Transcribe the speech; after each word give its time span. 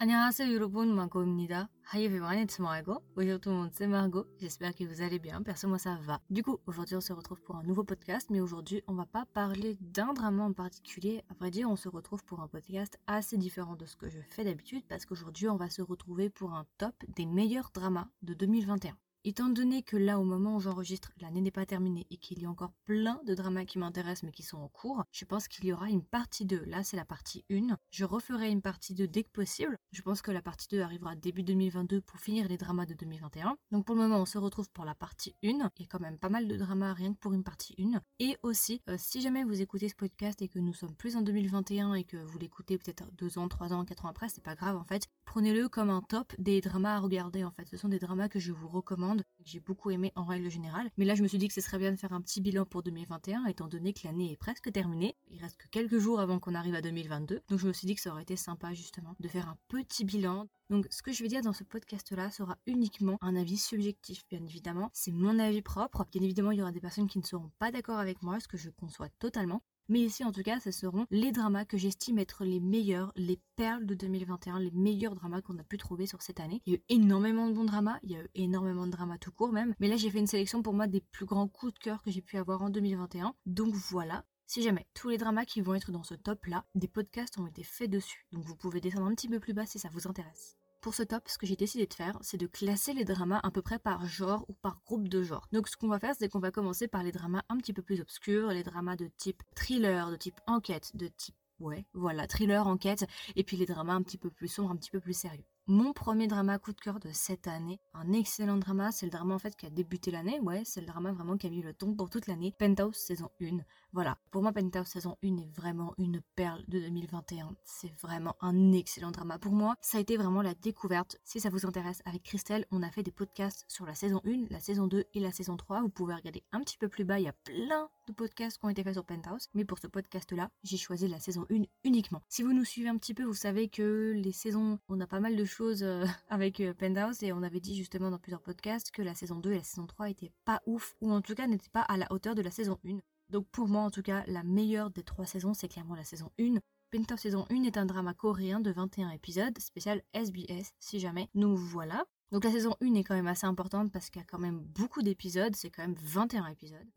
안녕하세요 0.00 0.52
여러분, 0.52 0.94
Margot입니다. 0.94 1.70
Hi 1.92 2.04
everyone, 2.04 2.44
it's 2.44 2.60
Margot. 2.60 3.02
Bonjour 3.14 3.40
tout 3.40 3.50
le 3.50 3.56
monde, 3.56 3.70
c'est 3.72 3.86
Margot. 3.86 4.26
J'espère 4.38 4.74
que 4.74 4.84
vous 4.84 5.00
allez 5.00 5.18
bien. 5.18 5.42
Perso, 5.42 5.66
moi 5.68 5.78
ça 5.78 5.96
va. 6.02 6.20
Du 6.28 6.42
coup, 6.42 6.58
aujourd'hui 6.66 6.96
on 6.96 7.00
se 7.00 7.14
retrouve 7.14 7.40
pour 7.40 7.56
un 7.56 7.62
nouveau 7.62 7.82
podcast, 7.82 8.28
mais 8.30 8.40
aujourd'hui 8.40 8.82
on 8.88 8.94
va 8.94 9.06
pas 9.06 9.24
parler 9.32 9.78
d'un 9.80 10.12
drama 10.12 10.44
en 10.44 10.52
particulier. 10.52 11.22
À 11.30 11.34
vrai 11.34 11.50
dire, 11.50 11.70
on 11.70 11.76
se 11.76 11.88
retrouve 11.88 12.24
pour 12.24 12.40
un 12.40 12.48
podcast 12.48 12.98
assez 13.06 13.38
différent 13.38 13.74
de 13.74 13.86
ce 13.86 13.96
que 13.96 14.10
je 14.10 14.20
fais 14.20 14.44
d'habitude, 14.44 14.84
parce 14.86 15.06
qu'aujourd'hui 15.06 15.48
on 15.48 15.56
va 15.56 15.70
se 15.70 15.80
retrouver 15.80 16.28
pour 16.28 16.52
un 16.52 16.66
top 16.76 16.94
des 17.14 17.24
meilleurs 17.24 17.70
dramas 17.72 18.08
de 18.22 18.34
2021. 18.34 18.96
Étant 19.23 19.49
donné 19.49 19.83
que 19.83 19.97
là, 19.97 20.19
au 20.19 20.23
moment 20.23 20.55
où 20.55 20.59
j'enregistre, 20.59 21.11
l'année 21.21 21.41
n'est 21.41 21.51
pas 21.51 21.67
terminée 21.67 22.07
et 22.09 22.17
qu'il 22.17 22.41
y 22.41 22.45
a 22.47 22.49
encore 22.49 22.73
plein 22.85 23.21
de 23.27 23.35
dramas 23.35 23.65
qui 23.65 23.77
m'intéressent 23.77 24.23
mais 24.23 24.31
qui 24.31 24.41
sont 24.41 24.57
en 24.57 24.67
cours, 24.67 25.03
je 25.11 25.25
pense 25.25 25.47
qu'il 25.47 25.65
y 25.65 25.73
aura 25.73 25.89
une 25.89 26.01
partie 26.01 26.43
2. 26.43 26.63
Là, 26.65 26.83
c'est 26.83 26.97
la 26.97 27.05
partie 27.05 27.45
1. 27.51 27.77
Je 27.91 28.03
referai 28.03 28.49
une 28.49 28.63
partie 28.63 28.95
2 28.95 29.07
dès 29.07 29.23
que 29.23 29.29
possible. 29.29 29.77
Je 29.91 30.01
pense 30.01 30.23
que 30.23 30.31
la 30.31 30.41
partie 30.41 30.67
2 30.71 30.81
arrivera 30.81 31.15
début 31.15 31.43
2022 31.43 32.01
pour 32.01 32.19
finir 32.19 32.47
les 32.47 32.57
dramas 32.57 32.87
de 32.87 32.95
2021. 32.95 33.55
Donc 33.69 33.85
pour 33.85 33.93
le 33.93 34.01
moment, 34.01 34.17
on 34.17 34.25
se 34.25 34.39
retrouve 34.39 34.71
pour 34.71 34.85
la 34.85 34.95
partie 34.95 35.35
1. 35.43 35.49
Il 35.49 35.59
y 35.59 35.83
a 35.83 35.87
quand 35.87 35.99
même 35.99 36.17
pas 36.17 36.29
mal 36.29 36.47
de 36.47 36.57
dramas 36.57 36.93
rien 36.93 37.13
que 37.13 37.19
pour 37.19 37.33
une 37.33 37.43
partie 37.43 37.75
1. 37.77 38.01
Et 38.17 38.37
aussi, 38.41 38.81
euh, 38.89 38.95
si 38.97 39.21
jamais 39.21 39.43
vous 39.43 39.61
écoutez 39.61 39.87
ce 39.87 39.95
podcast 39.95 40.41
et 40.41 40.47
que 40.47 40.57
nous 40.57 40.73
sommes 40.73 40.95
plus 40.95 41.15
en 41.15 41.21
2021 41.21 41.93
et 41.93 42.05
que 42.05 42.17
vous 42.17 42.39
l'écoutez 42.39 42.79
peut-être 42.79 43.11
2 43.19 43.37
ans, 43.37 43.47
3 43.47 43.71
ans, 43.71 43.85
4 43.85 44.05
ans 44.05 44.09
après, 44.09 44.29
c'est 44.29 44.43
pas 44.43 44.55
grave 44.55 44.77
en 44.77 44.83
fait. 44.83 45.05
Prenez-le 45.25 45.69
comme 45.69 45.91
un 45.91 46.01
top 46.01 46.33
des 46.39 46.59
dramas 46.59 46.95
à 46.95 46.99
regarder 46.99 47.43
en 47.43 47.51
fait. 47.51 47.67
Ce 47.67 47.77
sont 47.77 47.87
des 47.87 47.99
dramas 47.99 48.27
que 48.27 48.39
je 48.39 48.51
vous 48.51 48.67
recommande 48.67 49.10
j'ai 49.43 49.59
beaucoup 49.59 49.91
aimé 49.91 50.11
en 50.15 50.23
règle 50.23 50.49
générale. 50.49 50.89
Mais 50.97 51.05
là, 51.05 51.15
je 51.15 51.23
me 51.23 51.27
suis 51.27 51.37
dit 51.37 51.47
que 51.47 51.53
ce 51.53 51.61
serait 51.61 51.79
bien 51.79 51.91
de 51.91 51.97
faire 51.97 52.13
un 52.13 52.21
petit 52.21 52.41
bilan 52.41 52.65
pour 52.65 52.83
2021, 52.83 53.45
étant 53.45 53.67
donné 53.67 53.93
que 53.93 54.01
l'année 54.05 54.31
est 54.31 54.37
presque 54.37 54.71
terminée. 54.71 55.15
Il 55.29 55.41
reste 55.41 55.57
que 55.57 55.67
quelques 55.67 55.97
jours 55.97 56.19
avant 56.19 56.39
qu'on 56.39 56.55
arrive 56.55 56.75
à 56.75 56.81
2022. 56.81 57.41
Donc 57.49 57.59
je 57.59 57.67
me 57.67 57.73
suis 57.73 57.87
dit 57.87 57.95
que 57.95 58.01
ça 58.01 58.11
aurait 58.11 58.23
été 58.23 58.35
sympa 58.35 58.73
justement 58.73 59.15
de 59.19 59.27
faire 59.27 59.47
un 59.47 59.57
petit 59.67 60.05
bilan. 60.05 60.47
Donc 60.69 60.87
ce 60.89 61.01
que 61.01 61.11
je 61.11 61.21
vais 61.23 61.29
dire 61.29 61.41
dans 61.41 61.53
ce 61.53 61.63
podcast-là 61.63 62.31
sera 62.31 62.57
uniquement 62.65 63.17
un 63.21 63.35
avis 63.35 63.57
subjectif, 63.57 64.23
bien 64.29 64.43
évidemment. 64.43 64.89
C'est 64.93 65.11
mon 65.11 65.39
avis 65.39 65.61
propre. 65.61 66.05
Bien 66.11 66.21
évidemment, 66.21 66.51
il 66.51 66.59
y 66.59 66.61
aura 66.61 66.71
des 66.71 66.79
personnes 66.79 67.07
qui 67.07 67.19
ne 67.19 67.25
seront 67.25 67.51
pas 67.59 67.71
d'accord 67.71 67.99
avec 67.99 68.21
moi, 68.21 68.39
ce 68.39 68.47
que 68.47 68.57
je 68.57 68.69
conçois 68.69 69.09
totalement. 69.19 69.61
Mais 69.89 69.99
ici, 69.99 70.23
en 70.23 70.31
tout 70.31 70.43
cas, 70.43 70.59
ce 70.59 70.71
seront 70.71 71.05
les 71.11 71.31
dramas 71.31 71.65
que 71.65 71.77
j'estime 71.77 72.19
être 72.19 72.45
les 72.45 72.59
meilleurs, 72.59 73.11
les 73.15 73.39
perles 73.55 73.85
de 73.85 73.95
2021, 73.95 74.59
les 74.59 74.71
meilleurs 74.71 75.15
dramas 75.15 75.41
qu'on 75.41 75.57
a 75.57 75.63
pu 75.63 75.77
trouver 75.77 76.05
sur 76.05 76.21
cette 76.21 76.39
année. 76.39 76.61
Il 76.65 76.73
y 76.73 76.75
a 76.75 76.79
eu 76.79 76.83
énormément 76.89 77.47
de 77.47 77.53
bons 77.53 77.65
dramas, 77.65 77.99
il 78.03 78.11
y 78.11 78.15
a 78.15 78.21
eu 78.21 78.29
énormément 78.35 78.85
de 78.85 78.91
dramas 78.91 79.17
tout 79.17 79.31
court 79.31 79.51
même. 79.51 79.75
Mais 79.79 79.87
là, 79.87 79.97
j'ai 79.97 80.09
fait 80.09 80.19
une 80.19 80.27
sélection 80.27 80.61
pour 80.61 80.73
moi 80.73 80.87
des 80.87 81.01
plus 81.01 81.25
grands 81.25 81.47
coups 81.47 81.73
de 81.73 81.79
cœur 81.79 82.01
que 82.03 82.11
j'ai 82.11 82.21
pu 82.21 82.37
avoir 82.37 82.61
en 82.61 82.69
2021. 82.69 83.33
Donc 83.45 83.73
voilà, 83.73 84.25
si 84.47 84.61
jamais 84.61 84.85
tous 84.93 85.09
les 85.09 85.17
dramas 85.17 85.45
qui 85.45 85.61
vont 85.61 85.75
être 85.75 85.91
dans 85.91 86.03
ce 86.03 86.13
top 86.13 86.45
là, 86.45 86.65
des 86.75 86.87
podcasts 86.87 87.37
ont 87.37 87.47
été 87.47 87.63
faits 87.63 87.89
dessus. 87.89 88.27
Donc 88.31 88.43
vous 88.45 88.55
pouvez 88.55 88.81
descendre 88.81 89.07
un 89.07 89.15
petit 89.15 89.29
peu 89.29 89.39
plus 89.39 89.53
bas 89.53 89.65
si 89.65 89.79
ça 89.79 89.89
vous 89.91 90.07
intéresse. 90.07 90.57
Pour 90.81 90.95
ce 90.95 91.03
top, 91.03 91.29
ce 91.29 91.37
que 91.37 91.45
j'ai 91.45 91.55
décidé 91.55 91.85
de 91.85 91.93
faire, 91.93 92.17
c'est 92.21 92.37
de 92.37 92.47
classer 92.47 92.93
les 92.93 93.05
dramas 93.05 93.39
à 93.43 93.51
peu 93.51 93.61
près 93.61 93.77
par 93.77 94.07
genre 94.07 94.45
ou 94.49 94.53
par 94.53 94.81
groupe 94.83 95.07
de 95.07 95.21
genre. 95.21 95.47
Donc 95.51 95.67
ce 95.67 95.77
qu'on 95.77 95.87
va 95.87 95.99
faire, 95.99 96.15
c'est 96.17 96.27
qu'on 96.27 96.39
va 96.39 96.49
commencer 96.49 96.87
par 96.87 97.03
les 97.03 97.11
dramas 97.11 97.43
un 97.49 97.57
petit 97.57 97.71
peu 97.71 97.83
plus 97.83 98.01
obscurs, 98.01 98.47
les 98.49 98.63
dramas 98.63 98.95
de 98.95 99.07
type 99.17 99.43
thriller, 99.55 100.09
de 100.09 100.15
type 100.15 100.41
enquête, 100.47 100.95
de 100.95 101.07
type 101.07 101.35
ouais, 101.59 101.85
voilà, 101.93 102.25
thriller, 102.25 102.65
enquête, 102.65 103.05
et 103.35 103.43
puis 103.43 103.57
les 103.57 103.67
dramas 103.67 103.93
un 103.93 104.01
petit 104.01 104.17
peu 104.17 104.31
plus 104.31 104.47
sombres, 104.47 104.71
un 104.71 104.75
petit 104.75 104.89
peu 104.89 104.99
plus 104.99 105.13
sérieux 105.13 105.45
mon 105.71 105.93
premier 105.93 106.27
drama 106.27 106.59
coup 106.59 106.73
de 106.73 106.81
cœur 106.81 106.99
de 106.99 107.09
cette 107.13 107.47
année. 107.47 107.79
Un 107.93 108.11
excellent 108.11 108.57
drama, 108.57 108.91
c'est 108.91 109.05
le 109.05 109.09
drama 109.09 109.35
en 109.35 109.39
fait 109.39 109.55
qui 109.55 109.65
a 109.65 109.69
débuté 109.69 110.11
l'année, 110.11 110.37
ouais, 110.41 110.63
c'est 110.65 110.81
le 110.81 110.85
drama 110.85 111.13
vraiment 111.13 111.37
qui 111.37 111.47
a 111.47 111.49
mis 111.49 111.61
le 111.61 111.73
ton 111.73 111.95
pour 111.95 112.09
toute 112.09 112.27
l'année. 112.27 112.53
Penthouse 112.59 112.97
saison 112.97 113.29
1. 113.41 113.59
Voilà, 113.93 114.17
pour 114.31 114.41
moi 114.41 114.51
Penthouse 114.51 114.87
saison 114.87 115.17
1 115.23 115.37
est 115.37 115.55
vraiment 115.55 115.93
une 115.97 116.21
perle 116.35 116.65
de 116.67 116.79
2021. 116.79 117.55
C'est 117.63 117.93
vraiment 118.01 118.35
un 118.41 118.73
excellent 118.73 119.11
drama. 119.11 119.39
Pour 119.39 119.53
moi, 119.53 119.75
ça 119.79 119.97
a 119.97 120.01
été 120.01 120.17
vraiment 120.17 120.41
la 120.41 120.55
découverte. 120.55 121.17
Si 121.23 121.39
ça 121.39 121.49
vous 121.49 121.65
intéresse, 121.65 122.01
avec 122.03 122.23
Christelle, 122.23 122.65
on 122.71 122.83
a 122.83 122.91
fait 122.91 123.03
des 123.03 123.11
podcasts 123.11 123.63
sur 123.69 123.85
la 123.85 123.95
saison 123.95 124.21
1, 124.25 124.47
la 124.49 124.59
saison 124.59 124.87
2 124.87 125.05
et 125.13 125.19
la 125.21 125.31
saison 125.31 125.55
3. 125.55 125.83
Vous 125.83 125.89
pouvez 125.89 126.15
regarder 126.15 126.43
un 126.51 126.59
petit 126.59 126.77
peu 126.77 126.89
plus 126.89 127.05
bas, 127.05 127.19
il 127.19 127.23
y 127.23 127.29
a 127.29 127.33
plein 127.45 127.89
de 128.07 128.13
podcasts 128.13 128.57
qui 128.57 128.65
ont 128.65 128.69
été 128.69 128.83
faits 128.83 128.95
sur 128.95 129.05
Penthouse. 129.05 129.47
Mais 129.53 129.63
pour 129.63 129.79
ce 129.79 129.87
podcast-là, 129.87 130.49
j'ai 130.63 130.77
choisi 130.77 131.07
la 131.07 131.21
saison 131.21 131.45
1 131.49 131.61
uniquement. 131.85 132.21
Si 132.27 132.43
vous 132.43 132.51
nous 132.51 132.65
suivez 132.65 132.89
un 132.89 132.97
petit 132.97 133.13
peu, 133.13 133.23
vous 133.23 133.33
savez 133.33 133.69
que 133.69 134.11
les 134.17 134.33
saisons, 134.33 134.79
on 134.89 134.99
a 134.99 135.07
pas 135.07 135.21
mal 135.21 135.37
de 135.37 135.45
choses 135.45 135.60
euh, 135.61 136.05
avec 136.29 136.59
euh, 136.59 136.73
Penthouse 136.73 137.23
et 137.23 137.31
on 137.31 137.43
avait 137.43 137.59
dit 137.59 137.75
justement 137.75 138.09
dans 138.09 138.17
plusieurs 138.17 138.41
podcasts 138.41 138.91
que 138.91 139.01
la 139.01 139.13
saison 139.13 139.39
2 139.39 139.51
et 139.51 139.57
la 139.57 139.63
saison 139.63 139.85
3 139.85 140.09
étaient 140.09 140.31
pas 140.45 140.61
ouf 140.65 140.95
ou 141.01 141.11
en 141.11 141.21
tout 141.21 141.35
cas 141.35 141.47
n'étaient 141.47 141.69
pas 141.69 141.81
à 141.81 141.97
la 141.97 142.11
hauteur 142.11 142.35
de 142.35 142.41
la 142.41 142.51
saison 142.51 142.79
1. 142.85 142.97
Donc 143.29 143.47
pour 143.51 143.67
moi 143.67 143.81
en 143.81 143.91
tout 143.91 144.01
cas, 144.01 144.23
la 144.27 144.43
meilleure 144.43 144.89
des 144.89 145.03
trois 145.03 145.25
saisons, 145.25 145.53
c'est 145.53 145.67
clairement 145.67 145.95
la 145.95 146.03
saison 146.03 146.31
1. 146.39 146.55
Penthouse 146.91 147.19
saison 147.19 147.45
1 147.49 147.63
est 147.63 147.77
un 147.77 147.85
drama 147.85 148.13
coréen 148.13 148.59
de 148.59 148.71
21 148.71 149.11
épisodes, 149.11 149.57
spécial 149.59 150.01
SBS 150.13 150.73
si 150.79 150.99
jamais. 150.99 151.29
Nous 151.35 151.55
voilà. 151.55 152.03
Donc 152.31 152.43
la 152.43 152.51
saison 152.51 152.75
1 152.81 152.95
est 152.95 153.03
quand 153.03 153.15
même 153.15 153.27
assez 153.27 153.45
importante 153.45 153.91
parce 153.91 154.09
qu'il 154.09 154.21
y 154.21 154.23
a 154.23 154.27
quand 154.27 154.39
même 154.39 154.59
beaucoup 154.59 155.01
d'épisodes, 155.01 155.55
c'est 155.55 155.69
quand 155.69 155.83
même 155.83 155.95
21 156.01 156.47
épisodes. 156.47 156.89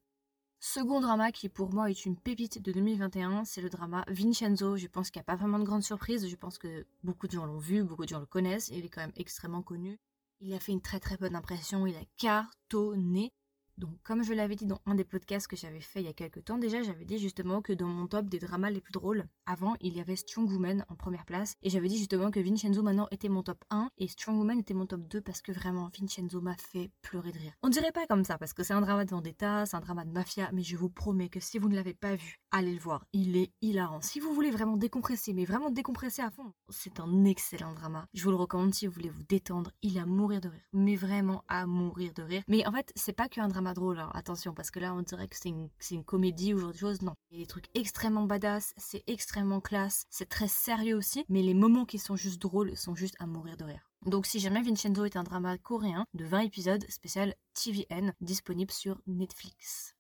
Second 0.67 1.03
drama 1.03 1.31
qui 1.31 1.51
pour 1.51 1.75
moi 1.75 1.91
est 1.91 2.07
une 2.07 2.17
pépite 2.17 2.63
de 2.63 2.73
2021, 2.73 3.45
c'est 3.45 3.61
le 3.61 3.69
drama 3.69 4.03
Vincenzo. 4.09 4.79
Je 4.79 4.87
pense 4.87 5.11
qu'il 5.11 5.21
n'y 5.21 5.25
a 5.25 5.31
pas 5.31 5.37
vraiment 5.37 5.59
de 5.59 5.65
grande 5.65 5.83
surprise. 5.83 6.27
Je 6.27 6.37
pense 6.37 6.57
que 6.57 6.87
beaucoup 7.03 7.27
de 7.27 7.33
gens 7.33 7.45
l'ont 7.45 7.59
vu, 7.59 7.85
beaucoup 7.85 8.05
de 8.05 8.09
gens 8.09 8.19
le 8.19 8.25
connaissent. 8.25 8.71
Il 8.71 8.83
est 8.83 8.89
quand 8.89 9.03
même 9.03 9.13
extrêmement 9.17 9.61
connu. 9.61 10.01
Il 10.41 10.55
a 10.55 10.59
fait 10.59 10.73
une 10.73 10.81
très 10.81 11.01
très 11.01 11.19
bonne 11.19 11.37
impression. 11.37 11.87
Il 11.87 11.95
a 11.97 12.05
cartonné. 12.17 13.31
Donc, 13.77 13.91
comme 14.05 14.23
je 14.23 14.33
l'avais 14.33 14.55
dit 14.55 14.67
dans 14.67 14.81
un 14.87 14.95
des 14.95 15.05
podcasts 15.05 15.49
que 15.49 15.57
j'avais 15.57 15.81
fait 15.81 16.01
il 16.01 16.07
y 16.07 16.09
a 16.09 16.12
quelques 16.12 16.45
temps 16.45 16.59
déjà, 16.59 16.83
j'avais 16.83 17.05
dit 17.05 17.19
justement 17.19 17.61
que 17.61 17.73
dans 17.73 17.89
mon 17.89 18.07
top 18.07 18.27
des 18.27 18.39
dramas 18.39 18.71
les 18.71 18.81
plus 18.81 18.93
drôles, 18.93 19.27
avant, 19.47 19.75
il 19.81 19.97
y 19.97 20.01
avait 20.01 20.17
Strong 20.17 20.49
Woman 20.51 20.85
en 20.89 20.95
première 20.95 21.25
place. 21.25 21.55
Et 21.62 21.71
j'avais 21.71 21.89
dit 21.89 21.99
justement 21.99 22.31
que 22.31 22.41
Vincenzo 22.41 22.83
maintenant 22.83 23.09
était 23.11 23.29
mon 23.29 23.43
top 23.43 23.65
1 23.71 23.91
et 23.99 24.07
Strong 24.07 24.39
Woman 24.39 24.59
était 24.59 24.75
mon 24.75 24.87
top 24.87 25.09
2 25.09 25.21
parce 25.21 25.43
que 25.43 25.53
vraiment, 25.53 25.91
Vincenzo 25.99 26.41
m'a 26.41 26.57
fait 26.57 26.91
pleurer 27.03 27.33
de 27.33 27.39
rire. 27.39 27.53
On 27.63 27.69
dirait 27.69 27.93
pas 27.93 28.07
comme 28.07 28.25
ça 28.25 28.39
parce 28.39 28.53
que 28.53 28.63
c'est 28.63 28.75
un 28.75 28.81
drama 28.81 29.05
de 29.05 29.11
vendetta, 29.11 29.67
c'est 29.67 29.77
un 29.77 29.81
drama 29.81 30.05
de 30.05 30.13
mafia, 30.13 30.51
mais 30.53 30.63
je 30.63 30.77
vous 30.77 30.89
promets 30.89 31.29
que 31.29 31.41
si 31.41 31.59
vous 31.59 31.69
ne 31.69 31.75
l'avez 31.75 31.95
pas 31.95 32.15
vu, 32.15 32.39
allez 32.51 32.73
le 32.73 32.81
voir. 32.81 33.05
Il 33.13 33.37
est 33.37 33.53
hilarant. 33.61 34.01
Si 34.03 34.21
vous 34.21 34.33
voulez 34.33 34.51
vraiment 34.51 34.77
décompresser, 34.77 35.33
mais 35.33 35.45
vraiment 35.45 35.71
décompresser 35.71 36.23
à 36.23 36.31
fond, 36.31 36.53
c'est 36.69 37.01
un 37.01 37.25
excellent 37.25 37.73
drama. 37.73 38.07
Je 38.15 38.23
vous 38.23 38.31
le 38.31 38.37
recommande 38.37 38.75
si 38.75 38.87
vous 38.87 38.93
voulez 38.93 39.11
vous 39.11 39.25
détendre. 39.25 39.73
Il 39.83 39.97
est 39.97 40.01
à 40.01 40.07
mourir 40.07 40.41
de 40.41 40.49
rire. 40.49 40.63
Mais 40.73 40.97
vraiment 40.97 41.45
à 41.49 41.67
mourir 41.67 42.13
de 42.15 42.23
rire. 42.23 42.43
Mais 42.47 42.67
en 42.67 42.73
fait, 42.73 42.93
c'est 42.95 43.13
pas 43.13 43.29
qu'un 43.29 43.49
drama 43.49 43.64
drôle, 43.73 43.99
hein. 43.99 44.11
attention, 44.13 44.53
parce 44.53 44.71
que 44.71 44.81
là 44.81 44.93
on 44.93 45.01
dirait 45.01 45.29
que 45.29 45.37
c'est 45.37 45.49
une, 45.49 46.05
comédie 46.05 46.53
ou 46.53 46.59
autre 46.59 46.79
chose. 46.79 47.01
Non. 47.01 47.15
Il 47.31 47.39
y 47.39 47.41
a 47.41 47.45
des 47.45 47.49
trucs 47.49 47.71
extrêmement 47.75 48.25
badass, 48.25 48.75
c'est 48.77 49.05
extrêmement 49.07 49.61
classe, 49.61 50.05
c'est 50.11 50.29
très 50.29 50.49
sérieux 50.49 50.97
aussi, 50.97 51.25
mais 51.29 51.43
les 51.43 51.55
moments 51.55 51.87
qui 51.87 51.99
sont 51.99 52.17
juste 52.17 52.43
drôles 52.43 52.77
sont 52.77 52.95
juste 52.95 53.17
à 53.21 53.27
mourir 53.27 53.57
de 53.57 53.65
rire. 53.65 53.91
Donc 54.05 54.27
si 54.27 54.41
jamais 54.41 54.61
Vincenzo 54.61 55.07
est 55.07 55.17
un 55.17 55.23
drama 55.23 55.57
coréen 55.57 56.05
de 56.13 56.27
20 56.27 56.41
épisodes 56.41 56.85
spécial 56.91 57.35
TVN 57.55 58.13
disponible 58.21 58.73
sur 58.73 59.01
Netflix. 59.07 59.95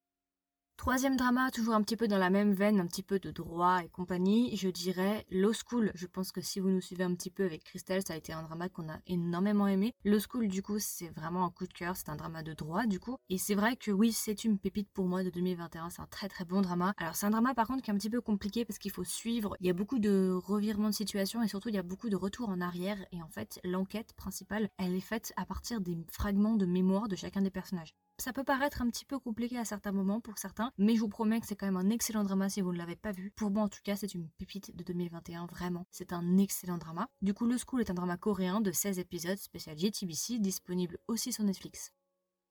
Troisième 0.76 1.16
drama, 1.16 1.50
toujours 1.50 1.74
un 1.74 1.82
petit 1.82 1.96
peu 1.96 2.08
dans 2.08 2.18
la 2.18 2.30
même 2.30 2.52
veine, 2.52 2.80
un 2.80 2.86
petit 2.86 3.02
peu 3.02 3.18
de 3.18 3.30
droit 3.30 3.82
et 3.82 3.88
compagnie, 3.88 4.54
je 4.56 4.68
dirais 4.68 5.24
Law 5.30 5.52
School. 5.52 5.92
Je 5.94 6.06
pense 6.06 6.30
que 6.30 6.42
si 6.42 6.60
vous 6.60 6.68
nous 6.68 6.80
suivez 6.80 7.04
un 7.04 7.14
petit 7.14 7.30
peu 7.30 7.44
avec 7.44 7.64
Christelle, 7.64 8.02
ça 8.06 8.12
a 8.12 8.16
été 8.16 8.32
un 8.32 8.42
drama 8.42 8.68
qu'on 8.68 8.90
a 8.90 8.98
énormément 9.06 9.66
aimé. 9.66 9.94
Law 10.04 10.18
School, 10.18 10.48
du 10.48 10.62
coup, 10.62 10.78
c'est 10.80 11.08
vraiment 11.08 11.44
un 11.46 11.50
coup 11.50 11.66
de 11.66 11.72
cœur, 11.72 11.96
c'est 11.96 12.10
un 12.10 12.16
drama 12.16 12.42
de 12.42 12.52
droit, 12.52 12.86
du 12.86 13.00
coup. 13.00 13.16
Et 13.30 13.38
c'est 13.38 13.54
vrai 13.54 13.76
que 13.76 13.92
oui, 13.92 14.12
c'est 14.12 14.44
une 14.44 14.58
pépite 14.58 14.90
pour 14.92 15.06
moi 15.06 15.22
de 15.24 15.30
2021, 15.30 15.90
c'est 15.90 16.02
un 16.02 16.06
très 16.06 16.28
très 16.28 16.44
bon 16.44 16.60
drama. 16.60 16.92
Alors 16.98 17.14
c'est 17.14 17.26
un 17.26 17.30
drama 17.30 17.54
par 17.54 17.66
contre 17.66 17.82
qui 17.82 17.90
est 17.90 17.94
un 17.94 17.96
petit 17.96 18.10
peu 18.10 18.20
compliqué 18.20 18.64
parce 18.64 18.78
qu'il 18.78 18.90
faut 18.90 19.04
suivre, 19.04 19.56
il 19.60 19.66
y 19.66 19.70
a 19.70 19.74
beaucoup 19.74 20.00
de 20.00 20.32
revirements 20.44 20.90
de 20.90 20.94
situation 20.94 21.42
et 21.42 21.48
surtout 21.48 21.70
il 21.70 21.76
y 21.76 21.78
a 21.78 21.82
beaucoup 21.82 22.10
de 22.10 22.16
retours 22.16 22.48
en 22.48 22.60
arrière 22.60 22.98
et 23.12 23.22
en 23.22 23.28
fait 23.28 23.58
l'enquête 23.64 24.12
principale, 24.14 24.68
elle 24.78 24.94
est 24.94 25.00
faite 25.00 25.32
à 25.36 25.46
partir 25.46 25.80
des 25.80 25.96
fragments 26.10 26.56
de 26.56 26.66
mémoire 26.66 27.08
de 27.08 27.16
chacun 27.16 27.40
des 27.42 27.50
personnages. 27.50 27.94
Ça 28.18 28.32
peut 28.32 28.44
paraître 28.44 28.80
un 28.80 28.88
petit 28.90 29.04
peu 29.04 29.18
compliqué 29.18 29.58
à 29.58 29.64
certains 29.64 29.90
moments 29.90 30.20
pour 30.20 30.38
certains, 30.38 30.70
mais 30.78 30.94
je 30.94 31.00
vous 31.00 31.08
promets 31.08 31.40
que 31.40 31.46
c'est 31.46 31.56
quand 31.56 31.66
même 31.66 31.76
un 31.76 31.90
excellent 31.90 32.22
drama 32.22 32.48
si 32.48 32.60
vous 32.60 32.72
ne 32.72 32.78
l'avez 32.78 32.94
pas 32.94 33.10
vu. 33.10 33.32
Pour 33.32 33.50
moi 33.50 33.64
en 33.64 33.68
tout 33.68 33.80
cas, 33.82 33.96
c'est 33.96 34.14
une 34.14 34.28
pépite 34.38 34.74
de 34.74 34.84
2021, 34.84 35.46
vraiment. 35.46 35.84
C'est 35.90 36.12
un 36.12 36.38
excellent 36.38 36.78
drama. 36.78 37.08
Du 37.22 37.34
coup, 37.34 37.46
Le 37.46 37.56
School 37.58 37.80
est 37.80 37.90
un 37.90 37.94
drama 37.94 38.16
coréen 38.16 38.60
de 38.60 38.70
16 38.70 39.00
épisodes 39.00 39.38
spécial 39.38 39.76
JTBC, 39.76 40.38
disponible 40.38 40.98
aussi 41.08 41.32
sur 41.32 41.42
Netflix. 41.42 41.92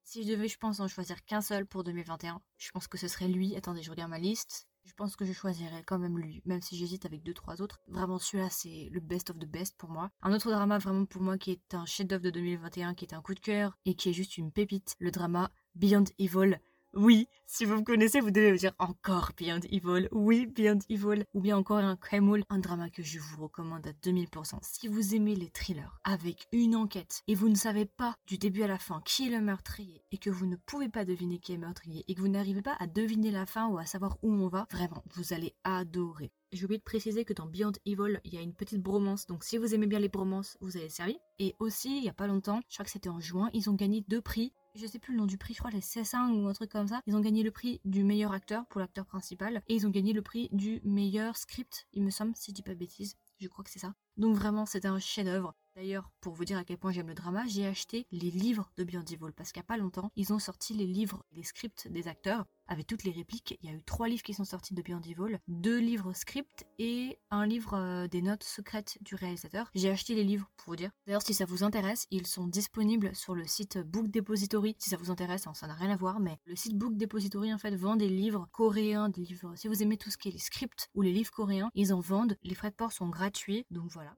Si 0.03 0.23
je 0.23 0.29
devais, 0.29 0.49
je 0.49 0.57
pense, 0.57 0.81
en 0.81 0.89
choisir 0.89 1.23
qu'un 1.23 1.41
seul 1.41 1.65
pour 1.65 1.85
2021, 1.85 2.41
je 2.57 2.71
pense 2.71 2.89
que 2.89 2.97
ce 2.97 3.07
serait 3.07 3.29
lui. 3.29 3.55
Attendez, 3.55 3.81
je 3.81 3.89
regarde 3.89 4.11
ma 4.11 4.19
liste. 4.19 4.67
Je 4.85 4.93
pense 4.93 5.15
que 5.15 5.25
je 5.25 5.33
choisirais 5.33 5.83
quand 5.85 5.97
même 5.97 6.17
lui, 6.17 6.41
même 6.45 6.61
si 6.61 6.75
j'hésite 6.77 7.05
avec 7.05 7.23
deux 7.23 7.33
trois 7.33 7.61
autres. 7.61 7.81
Vraiment 7.87 8.19
celui-là 8.19 8.49
c'est 8.49 8.89
le 8.91 8.99
best 8.99 9.29
of 9.29 9.39
the 9.39 9.45
best 9.45 9.77
pour 9.77 9.89
moi. 9.89 10.11
Un 10.21 10.33
autre 10.33 10.51
drama 10.51 10.77
vraiment 10.77 11.05
pour 11.05 11.21
moi 11.21 11.37
qui 11.37 11.51
est 11.51 11.73
un 11.73 11.85
chef-d'œuvre 11.85 12.23
de 12.23 12.29
2021, 12.29 12.93
qui 12.93 13.05
est 13.05 13.13
un 13.13 13.21
coup 13.21 13.33
de 13.33 13.39
cœur 13.39 13.77
et 13.85 13.95
qui 13.95 14.09
est 14.09 14.13
juste 14.13 14.37
une 14.37 14.51
pépite, 14.51 14.95
le 14.99 15.11
drama 15.11 15.51
Beyond 15.75 16.05
Evil. 16.19 16.59
Oui, 16.95 17.27
si 17.47 17.65
vous 17.65 17.77
me 17.77 17.81
connaissez, 17.81 18.19
vous 18.19 18.29
devez 18.29 18.51
me 18.51 18.57
dire 18.57 18.75
encore 18.77 19.31
Beyond 19.35 19.61
Evil. 19.71 20.07
Oui, 20.11 20.45
Beyond 20.45 20.77
Evil. 20.89 21.25
Ou 21.33 21.41
bien 21.41 21.57
encore 21.57 21.79
un 21.79 21.95
Kreml, 21.95 22.43
un 22.49 22.59
drama 22.59 22.91
que 22.91 23.01
je 23.01 23.17
vous 23.17 23.41
recommande 23.41 23.87
à 23.87 23.93
2000%. 23.93 24.59
Si 24.61 24.87
vous 24.87 25.15
aimez 25.15 25.35
les 25.35 25.49
thrillers 25.49 25.99
avec 26.03 26.47
une 26.51 26.75
enquête 26.75 27.23
et 27.27 27.33
vous 27.33 27.49
ne 27.49 27.55
savez 27.55 27.85
pas 27.85 28.15
du 28.27 28.37
début 28.37 28.61
à 28.61 28.67
la 28.67 28.77
fin 28.77 29.01
qui 29.05 29.27
est 29.27 29.31
le 29.31 29.41
meurtrier 29.41 30.03
et 30.11 30.19
que 30.19 30.29
vous 30.29 30.45
ne 30.45 30.55
pouvez 30.55 30.87
pas 30.87 31.03
deviner 31.03 31.39
qui 31.39 31.53
est 31.53 31.57
meurtrier 31.57 32.05
et 32.07 32.13
que 32.13 32.21
vous 32.21 32.27
n'arrivez 32.27 32.61
pas 32.61 32.77
à 32.79 32.85
deviner 32.85 33.31
la 33.31 33.47
fin 33.47 33.67
ou 33.69 33.79
à 33.79 33.87
savoir 33.87 34.19
où 34.21 34.31
on 34.31 34.47
va, 34.47 34.67
vraiment, 34.69 35.03
vous 35.15 35.33
allez 35.33 35.55
adorer. 35.63 36.31
J'ai 36.51 36.65
oublié 36.65 36.77
de 36.77 36.83
préciser 36.83 37.25
que 37.25 37.33
dans 37.33 37.47
Beyond 37.47 37.71
Evil, 37.87 38.21
il 38.23 38.35
y 38.35 38.37
a 38.37 38.41
une 38.41 38.53
petite 38.53 38.83
bromance. 38.83 39.25
Donc 39.25 39.43
si 39.43 39.57
vous 39.57 39.73
aimez 39.73 39.87
bien 39.87 39.97
les 39.97 40.09
bromances, 40.09 40.57
vous 40.61 40.77
allez 40.77 40.89
servir. 40.89 41.17
Et 41.39 41.55
aussi, 41.57 41.97
il 41.97 42.03
y 42.03 42.09
a 42.09 42.13
pas 42.13 42.27
longtemps, 42.27 42.61
je 42.69 42.75
crois 42.75 42.85
que 42.85 42.91
c'était 42.91 43.09
en 43.09 43.19
juin, 43.19 43.49
ils 43.53 43.71
ont 43.71 43.73
gagné 43.73 44.05
deux 44.07 44.21
prix 44.21 44.53
je 44.75 44.87
sais 44.87 44.99
plus 44.99 45.13
le 45.13 45.19
nom 45.19 45.25
du 45.25 45.37
prix, 45.37 45.53
je 45.53 45.59
crois 45.59 45.71
les 45.71 45.81
CS1 45.81 46.31
ou 46.31 46.47
un 46.47 46.53
truc 46.53 46.71
comme 46.71 46.87
ça. 46.87 47.01
Ils 47.05 47.15
ont 47.15 47.19
gagné 47.19 47.43
le 47.43 47.51
prix 47.51 47.79
du 47.85 48.03
meilleur 48.03 48.31
acteur 48.31 48.65
pour 48.67 48.81
l'acteur 48.81 49.05
principal 49.05 49.61
et 49.67 49.75
ils 49.75 49.85
ont 49.85 49.91
gagné 49.91 50.13
le 50.13 50.21
prix 50.21 50.49
du 50.51 50.81
meilleur 50.83 51.37
script, 51.37 51.87
il 51.93 52.03
me 52.03 52.09
semble, 52.09 52.35
si 52.35 52.51
je 52.51 52.55
dis 52.55 52.63
pas 52.63 52.73
bêtises. 52.73 53.15
Je 53.39 53.47
crois 53.47 53.63
que 53.63 53.69
c'est 53.69 53.79
ça. 53.79 53.93
Donc 54.17 54.35
vraiment, 54.35 54.65
c'était 54.65 54.87
un 54.87 54.99
chef-d'œuvre. 54.99 55.55
D'ailleurs, 55.75 56.11
pour 56.21 56.33
vous 56.33 56.45
dire 56.45 56.57
à 56.59 56.63
quel 56.63 56.77
point 56.77 56.91
j'aime 56.91 57.07
le 57.07 57.15
drama, 57.15 57.45
j'ai 57.47 57.65
acheté 57.65 58.05
les 58.11 58.29
livres 58.29 58.71
de 58.77 58.83
Beyond 58.83 59.03
Evil 59.03 59.31
parce 59.35 59.51
qu'il 59.51 59.59
n'y 59.59 59.65
a 59.65 59.67
pas 59.67 59.77
longtemps, 59.77 60.11
ils 60.15 60.31
ont 60.31 60.37
sorti 60.37 60.73
les 60.75 60.85
livres, 60.85 61.23
les 61.31 61.43
scripts 61.43 61.87
des 61.87 62.07
acteurs 62.07 62.45
avec 62.67 62.85
toutes 62.85 63.03
les 63.03 63.11
répliques. 63.11 63.57
Il 63.61 63.69
y 63.69 63.73
a 63.73 63.75
eu 63.75 63.83
trois 63.83 64.07
livres 64.07 64.21
qui 64.21 64.35
sont 64.35 64.45
sortis 64.45 64.75
de 64.75 64.81
Beyond 64.83 65.01
Evil, 65.01 65.39
deux 65.47 65.79
livres 65.79 66.13
scripts 66.13 66.65
et 66.77 67.17
un 67.31 67.47
livre 67.47 67.73
euh, 67.73 68.07
des 68.07 68.21
notes 68.21 68.43
secrètes 68.43 68.97
du 69.01 69.15
réalisateur. 69.15 69.71
J'ai 69.73 69.89
acheté 69.89 70.13
les 70.13 70.23
livres 70.23 70.47
pour 70.57 70.73
vous 70.73 70.75
dire. 70.75 70.91
D'ailleurs, 71.07 71.23
si 71.23 71.33
ça 71.33 71.45
vous 71.45 71.63
intéresse, 71.63 72.05
ils 72.11 72.27
sont 72.27 72.45
disponibles 72.45 73.15
sur 73.15 73.33
le 73.33 73.45
site 73.45 73.79
Book 73.79 74.09
Depository. 74.09 74.75
Si 74.77 74.91
ça 74.91 74.97
vous 74.97 75.09
intéresse, 75.09 75.47
hein, 75.47 75.55
ça 75.55 75.65
n'a 75.65 75.73
rien 75.73 75.89
à 75.89 75.97
voir, 75.97 76.19
mais 76.19 76.37
le 76.45 76.55
site 76.55 76.77
Book 76.77 76.97
Depository 76.97 77.51
en 77.51 77.57
fait 77.57 77.75
vend 77.75 77.95
des 77.95 78.09
livres 78.09 78.47
coréens, 78.51 79.09
des 79.09 79.21
livres. 79.21 79.53
Si 79.55 79.67
vous 79.67 79.81
aimez 79.81 79.97
tout 79.97 80.11
ce 80.11 80.17
qui 80.17 80.29
est 80.29 80.33
les 80.33 80.37
scripts 80.37 80.89
ou 80.93 81.01
les 81.01 81.11
livres 81.11 81.31
coréens, 81.31 81.71
ils 81.73 81.93
en 81.93 81.99
vendent. 81.99 82.37
Les 82.43 82.55
frais 82.55 82.69
de 82.69 82.75
port 82.75 82.91
sont 82.91 83.09
gratuits, 83.09 83.65
donc 83.71 83.89
voilà. 83.89 84.15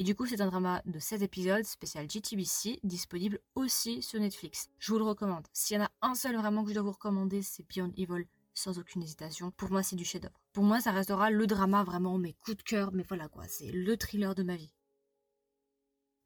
Et 0.00 0.04
du 0.04 0.14
coup, 0.14 0.26
c'est 0.26 0.40
un 0.40 0.46
drama 0.46 0.80
de 0.86 1.00
16 1.00 1.24
épisodes 1.24 1.64
spécial 1.64 2.08
GTBC, 2.08 2.78
disponible 2.84 3.40
aussi 3.56 4.00
sur 4.00 4.20
Netflix. 4.20 4.70
Je 4.78 4.92
vous 4.92 4.98
le 4.98 5.04
recommande. 5.04 5.44
S'il 5.52 5.76
y 5.76 5.80
en 5.80 5.86
a 5.86 5.90
un 6.02 6.14
seul 6.14 6.36
vraiment 6.36 6.62
que 6.62 6.68
je 6.68 6.74
dois 6.74 6.84
vous 6.84 6.92
recommander, 6.92 7.42
c'est 7.42 7.66
Beyond 7.68 7.92
Evil, 7.96 8.28
sans 8.54 8.78
aucune 8.78 9.02
hésitation. 9.02 9.50
Pour 9.50 9.72
moi, 9.72 9.82
c'est 9.82 9.96
du 9.96 10.04
chef-d'œuvre. 10.04 10.38
Pour 10.52 10.62
moi, 10.62 10.80
ça 10.80 10.92
restera 10.92 11.30
le 11.30 11.48
drama 11.48 11.82
vraiment 11.82 12.16
mes 12.16 12.34
coups 12.34 12.58
de 12.58 12.62
cœur, 12.62 12.92
mais 12.92 13.04
voilà 13.08 13.26
quoi, 13.26 13.48
c'est 13.48 13.72
le 13.72 13.96
thriller 13.96 14.36
de 14.36 14.44
ma 14.44 14.54
vie. 14.54 14.72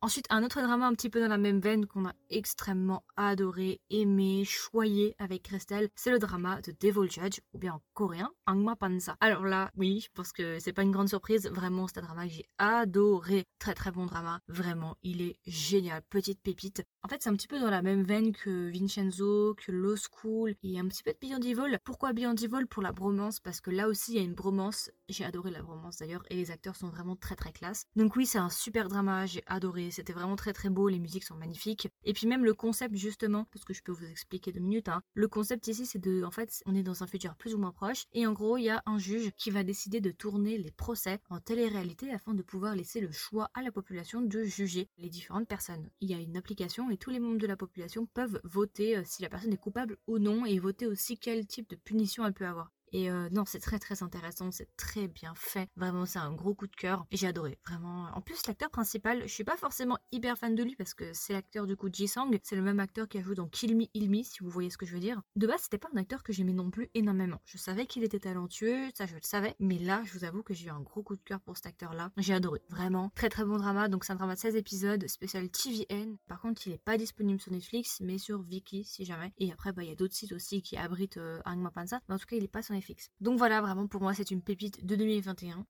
Ensuite, 0.05 0.27
un 0.31 0.43
autre 0.43 0.61
drama 0.61 0.89
un 0.89 0.95
petit 0.95 1.09
peu 1.09 1.21
dans 1.21 1.29
la 1.29 1.39
même 1.39 1.61
veine 1.61 1.87
qu'on 1.87 2.07
a 2.07 2.13
extrêmement 2.29 3.05
adoré, 3.17 3.81
aimé, 3.89 4.43
choyé 4.45 5.15
avec 5.21 5.45
Christelle, 5.45 5.91
c'est 5.95 6.11
le 6.11 6.19
drama 6.19 6.61
de 6.61 6.73
Devil 6.73 7.09
Judge, 7.09 7.39
ou 7.53 7.59
bien 7.59 7.75
en 7.75 7.83
coréen, 7.95 8.29
Angma 8.49 8.75
Pansa. 8.75 9.17
Alors 9.21 9.45
là, 9.45 9.71
oui, 9.77 10.09
pense 10.13 10.33
que 10.33 10.59
c'est 10.59 10.73
pas 10.73 10.83
une 10.83 10.91
grande 10.91 11.09
surprise, 11.09 11.47
vraiment 11.47 11.87
c'est 11.87 11.99
un 11.99 12.03
drama 12.03 12.27
que 12.27 12.33
j'ai 12.33 12.49
adoré. 12.59 13.45
Très 13.61 13.75
très 13.75 13.93
bon 13.93 14.07
drama, 14.07 14.41
vraiment, 14.49 14.97
il 15.05 15.23
est 15.23 15.39
génial, 15.47 16.03
petite 16.11 16.41
pépite. 16.43 16.83
En 17.05 17.09
fait, 17.09 17.23
c'est 17.23 17.31
un 17.31 17.37
petit 17.37 17.47
peu 17.47 17.61
dans 17.61 17.71
la 17.71 17.83
même 17.83 18.03
veine 18.03 18.33
que 18.33 18.71
Vincenzo, 18.73 19.55
que 19.55 19.71
Law 19.71 19.95
School, 19.95 20.57
et 20.65 20.81
un 20.81 20.89
petit 20.89 21.05
peu 21.05 21.13
de 21.13 21.19
Beyond 21.21 21.43
Evil. 21.43 21.79
Pourquoi 21.85 22.13
Beyond 22.13 22.35
Evil? 22.35 22.67
Pour 22.69 22.83
la 22.83 22.91
bromance, 22.91 23.39
parce 23.39 23.61
que 23.61 23.71
là 23.71 23.87
aussi 23.87 24.15
il 24.15 24.17
y 24.17 24.21
a 24.21 24.25
une 24.25 24.35
bromance, 24.35 24.91
j'ai 25.12 25.25
adoré 25.25 25.50
la 25.50 25.62
bromance 25.62 25.99
d'ailleurs, 25.99 26.25
et 26.31 26.37
les 26.37 26.50
acteurs 26.50 26.76
sont 26.76 26.88
vraiment 26.88 27.17
très 27.17 27.37
très 27.37 27.53
classe. 27.53 27.87
Donc 27.97 28.17
oui, 28.17 28.26
c'est 28.26 28.38
un 28.38 28.50
super 28.50 28.88
drama, 28.88 29.26
j'ai 29.26 29.43
adoré 29.47 29.91
c'était 29.91 30.12
vraiment 30.12 30.37
très 30.37 30.53
très 30.53 30.70
beau, 30.70 30.88
les 30.88 30.99
musiques 30.99 31.25
sont 31.25 31.37
magnifiques. 31.37 31.88
Et 32.05 32.12
puis 32.12 32.26
même 32.26 32.44
le 32.44 32.55
concept 32.55 32.97
justement, 32.97 33.47
parce 33.53 33.64
que 33.64 33.75
je 33.75 33.82
peux 33.82 33.93
vous 33.93 34.06
expliquer 34.06 34.53
deux 34.53 34.61
minutes, 34.61 34.88
hein, 34.88 35.03
le 35.14 35.29
concept 35.29 35.67
ici 35.69 35.87
c'est 35.87 35.99
de, 35.99 36.25
en 36.25 36.31
fait, 36.31 36.62
on 36.67 36.75
est 36.75 36.82
dans 36.82 37.03
un 37.03 37.06
futur 37.06 37.35
plus 37.37 37.55
ou 37.55 37.59
moins 37.59 37.73
proche, 37.73 38.06
et 38.12 38.26
en 38.26 38.32
gros 38.32 38.56
il 38.56 38.64
y 38.64 38.70
a 38.70 38.82
un 38.87 38.99
juge 38.99 39.31
qui 39.37 39.50
va 39.50 39.64
décider 39.64 40.00
de 40.00 40.11
tourner 40.11 40.59
les 40.59 40.70
procès 40.70 41.20
en 41.31 41.41
télé-réalité 41.41 42.11
afin 42.11 42.35
de 42.35 42.43
pouvoir 42.43 42.75
laisser 42.75 43.00
le 43.00 43.12
choix 43.12 43.50
à 43.55 43.62
la 43.62 43.73
population 43.73 44.23
de 44.23 44.44
juger 44.44 44.88
les 44.99 45.08
différentes 45.08 45.49
personnes. 45.49 45.88
Il 46.00 46.11
y 46.11 46.15
a 46.15 46.19
une 46.19 46.37
application 46.37 46.91
et 46.91 46.97
tous 46.97 47.11
les 47.11 47.20
membres 47.20 47.38
de 47.38 47.47
la 47.47 47.56
population 47.56 48.06
peuvent 48.06 48.41
voter 48.44 48.97
euh, 48.97 49.03
si 49.05 49.23
la 49.23 49.29
personne 49.29 49.53
est 49.53 49.56
coupable 49.56 49.99
ou 50.06 50.19
non 50.19 50.44
et 50.47 50.58
voter 50.58 50.87
aussi 50.87 51.19
quel 51.19 51.47
type 51.47 51.69
de 51.69 51.76
punition 51.76 52.26
elle 52.26 52.32
peut 52.32 52.47
avoir. 52.47 52.70
Et 52.93 53.11
euh, 53.11 53.29
non, 53.31 53.44
c'est 53.47 53.59
très 53.59 53.79
très 53.79 54.03
intéressant, 54.03 54.50
c'est 54.50 54.69
très 54.77 55.09
bien 55.09 55.35
fait. 55.35 55.69
Vraiment, 55.77 56.06
c'est 56.06 56.19
un 56.19 56.33
gros 56.33 56.55
coup 56.55 56.67
de 56.67 56.77
cœur. 56.77 57.06
Et 57.11 57.17
j'ai 57.17 57.27
adoré, 57.27 57.59
vraiment. 57.67 58.09
En 58.15 58.21
plus, 58.21 58.47
l'acteur 58.47 58.71
principal, 58.71 59.23
je 59.23 59.33
suis 59.33 59.44
pas 59.44 59.56
forcément 59.56 59.99
hyper 60.12 60.37
fan 60.37 60.55
de 60.55 60.62
lui 60.62 60.77
parce 60.77 60.94
que 60.94 61.12
c'est 61.12 61.33
l'acteur 61.33 61.67
du 61.67 61.77
coup 61.77 61.89
Ji-Sang. 61.91 62.31
C'est 62.43 62.56
le 62.56 62.62
même 62.62 62.81
acteur 62.81 63.09
qui 63.09 63.19
a 63.19 63.23
joué 63.23 63.35
dans 63.35 63.49
Kill 63.49 63.77
Me, 63.77 63.87
Heal 63.94 64.11
Me, 64.11 64.23
si 64.23 64.41
vous 64.41 64.50
voyez 64.50 64.71
ce 64.71 64.77
que 64.77 64.87
je 64.87 64.93
veux 64.93 65.00
dire. 65.00 65.23
De 65.37 65.47
base, 65.47 65.62
c'était 65.62 65.79
pas 65.79 65.89
un 65.94 65.99
acteur 65.99 66.23
que 66.23 66.33
j'aimais 66.33 66.53
non 66.53 66.71
plus 66.71 66.91
énormément. 66.94 67.41
Je 67.44 67.59
savais 67.59 67.87
qu'il 67.87 68.05
était 68.05 68.21
talentueux, 68.21 68.89
ça 68.94 69.06
je 69.06 69.15
le 69.15 69.21
savais. 69.23 69.55
Mais 69.59 69.79
là, 69.79 70.03
je 70.05 70.12
vous 70.12 70.25
avoue 70.25 70.43
que 70.43 70.55
j'ai 70.55 70.67
eu 70.67 70.71
un 70.71 70.81
gros 70.81 71.03
coup 71.03 71.17
de 71.17 71.23
cœur 71.23 71.41
pour 71.41 71.56
cet 71.56 71.67
acteur-là. 71.67 72.12
J'ai 72.19 72.35
adoré, 72.35 72.61
vraiment. 72.69 73.11
Très 73.15 73.29
très 73.29 73.44
bon 73.44 73.56
drama. 73.56 73.89
Donc, 73.89 74.05
c'est 74.05 74.12
un 74.12 74.17
drama 74.17 74.35
de 74.35 74.41
16 74.41 74.56
épisodes, 74.56 75.06
spécial 75.09 75.49
TVN. 75.49 76.17
Par 76.29 76.41
contre, 76.41 76.67
il 76.67 76.75
est 76.75 76.83
pas 76.83 76.99
disponible 76.99 77.41
sur 77.41 77.53
Netflix, 77.53 78.00
mais 78.00 78.19
sur 78.19 78.43
Viki 78.43 78.85
si 78.85 79.05
jamais. 79.05 79.33
Et 79.39 79.50
après, 79.53 79.73
bah, 79.73 79.83
il 79.83 79.89
y 79.89 79.93
a 79.93 79.97
d'autres 79.97 80.15
sites 80.15 80.33
aussi 80.33 80.62
qui 80.62 80.77
abritent 80.77 81.17
euh, 81.17 81.41
Angma. 81.47 81.73
Mais 81.75 82.15
en 82.15 82.19
tout 82.19 82.27
cas, 82.27 82.37
il 82.37 82.44
est 82.44 82.49
pas 82.49 82.62
sur 82.62 82.75
Netflix. 82.75 82.81
Donc 83.20 83.38
voilà, 83.38 83.61
vraiment 83.61 83.87
pour 83.87 84.02
moi, 84.02 84.14
c'est 84.14 84.31
une 84.31 84.43
pépite 84.43 84.84
de 84.84 84.96
2021. 84.96 85.67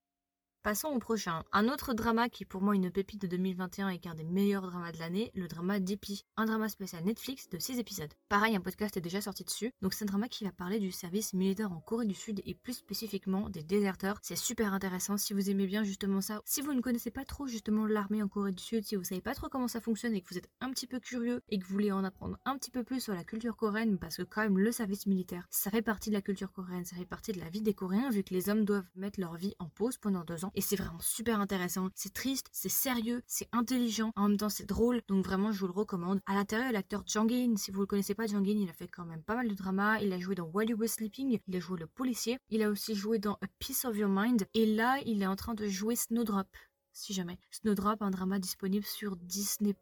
Passons 0.63 0.91
au 0.91 1.01
prochain. 1.01 1.43
Un 1.51 1.67
autre 1.67 1.93
drama 1.93 2.29
qui 2.29 2.45
pour 2.45 2.63
moi 2.63 2.77
une 2.77 2.89
pépite 2.89 3.21
de 3.21 3.27
2021 3.27 3.89
et 3.89 3.99
qui 3.99 4.07
est 4.07 4.13
un 4.13 4.15
des 4.15 4.23
meilleurs 4.23 4.63
dramas 4.63 4.93
de 4.93 4.99
l'année, 5.01 5.33
le 5.35 5.49
drama 5.49 5.81
d'Epi. 5.81 6.25
Un 6.37 6.47
drama 6.47 6.69
spécial 6.69 7.03
Netflix 7.03 7.49
de 7.49 7.59
6 7.59 7.81
épisodes. 7.81 8.13
Pareil, 8.29 8.55
un 8.55 8.61
podcast 8.61 8.97
est 8.97 9.01
déjà 9.01 9.21
sorti 9.21 9.43
dessus. 9.43 9.73
Donc 9.83 9.93
c'est 9.93 10.05
un 10.05 10.07
drama 10.07 10.29
qui 10.29 10.45
va 10.45 10.53
parler 10.53 10.79
du 10.79 10.93
service 10.93 11.35
militaire 11.35 11.73
en 11.73 11.81
Corée 11.81 12.07
du 12.07 12.15
Sud 12.15 12.43
et 12.47 12.55
plus 12.55 12.75
spécifiquement 12.75 13.49
des 13.49 13.65
déserteurs. 13.65 14.21
C'est 14.23 14.37
super 14.37 14.73
intéressant 14.73 15.17
si 15.17 15.33
vous 15.33 15.51
aimez 15.51 15.67
bien 15.67 15.83
justement 15.83 16.21
ça. 16.21 16.41
Si 16.45 16.61
vous 16.61 16.75
ne 16.75 16.81
connaissez 16.81 17.11
pas 17.11 17.25
trop 17.25 17.49
justement 17.49 17.85
l'armée 17.85 18.23
en 18.23 18.29
Corée 18.29 18.53
du 18.53 18.63
Sud, 18.63 18.85
si 18.85 18.95
vous 18.95 19.03
savez 19.03 19.21
pas 19.21 19.35
trop 19.35 19.49
comment 19.49 19.67
ça 19.67 19.81
fonctionne 19.81 20.15
et 20.15 20.21
que 20.21 20.29
vous 20.31 20.39
êtes 20.39 20.49
un 20.61 20.71
petit 20.71 20.87
peu 20.87 21.01
curieux 21.01 21.43
et 21.49 21.59
que 21.59 21.65
vous 21.65 21.73
voulez 21.73 21.91
en 21.91 22.05
apprendre 22.05 22.39
un 22.45 22.57
petit 22.57 22.71
peu 22.71 22.85
plus 22.85 23.01
sur 23.01 23.15
la 23.15 23.25
culture 23.25 23.57
coréenne 23.57 23.99
parce 23.99 24.19
que 24.19 24.23
quand 24.23 24.43
même 24.43 24.61
le 24.61 24.71
service 24.71 25.07
militaire, 25.07 25.45
ça 25.51 25.73
fait 25.73 25.83
partie 25.83 26.11
de 26.11 26.15
la 26.15 26.23
culture 26.23 26.53
coréenne, 26.53 26.85
ça 26.85 26.95
fait 26.95 27.05
partie 27.05 27.33
de 27.33 27.41
la 27.41 27.51
vie 27.51 27.63
des 27.63 27.75
Coréens 27.75 28.11
vu 28.11 28.23
que 28.23 28.33
les 28.33 28.49
hommes 28.49 28.65
doivent 28.65 28.89
mettre 28.95 29.19
leur 29.19 29.35
vie 29.35 29.57
en 29.59 29.69
pause 29.69 29.99
pendant 29.99 30.23
deux 30.23 30.45
ans 30.45 30.52
et 30.55 30.61
c'est 30.61 30.77
vraiment 30.77 31.01
super 31.01 31.41
intéressant. 31.41 31.89
C'est 31.95 32.13
triste, 32.13 32.47
c'est 32.53 32.69
sérieux, 32.69 33.23
c'est 33.27 33.49
intelligent, 33.53 34.13
en 34.17 34.29
même 34.29 34.39
temps 34.39 34.49
c'est 34.49 34.67
drôle, 34.67 35.03
donc 35.09 35.25
vraiment 35.25 35.53
je 35.53 35.61
vous 35.61 35.67
le 35.67 35.73
recommande. 35.73 36.21
À 36.27 36.35
l'intérieur, 36.35 36.73
l'acteur 36.73 37.03
Jangin, 37.07 37.57
si 37.57 37.71
vous 37.71 37.81
le 37.81 37.87
connaissez 37.87 38.15
pas, 38.15 38.27
Jangin, 38.27 38.59
il 38.59 38.69
a 38.69 38.73
fait 38.73 38.89
quand 38.89 39.05
même 39.05 39.23
pas 39.23 39.35
mal 39.35 39.49
de 39.49 39.55
drama. 39.55 40.01
Il 40.01 40.13
a 40.13 40.19
joué 40.19 40.35
dans 40.35 40.51
While 40.53 40.71
You 40.71 40.77
Were 40.79 40.89
Sleeping, 40.89 41.39
il 41.47 41.57
a 41.57 41.61
joué 41.61 41.79
le 41.79 41.87
policier, 41.87 42.39
il 42.51 42.63
a 42.63 42.71
aussi 42.71 42.95
joué 42.95 43.19
dans 43.19 43.35
A 43.35 43.47
Piece 43.59 43.85
of 43.85 43.97
Your 43.97 44.11
Mind, 44.11 44.47
et 44.55 44.67
là 44.67 45.01
il 45.07 45.23
est 45.23 45.27
en 45.27 45.37
train 45.37 45.55
de 45.55 45.67
jouer 45.67 45.97
Snowdrop, 45.97 46.49
si 46.93 47.13
jamais. 47.13 47.39
Snowdrop, 47.51 48.03
un 48.03 48.11
drama 48.11 48.39
disponible 48.39 48.87
sur 48.87 49.17
Disney+, 49.17 49.75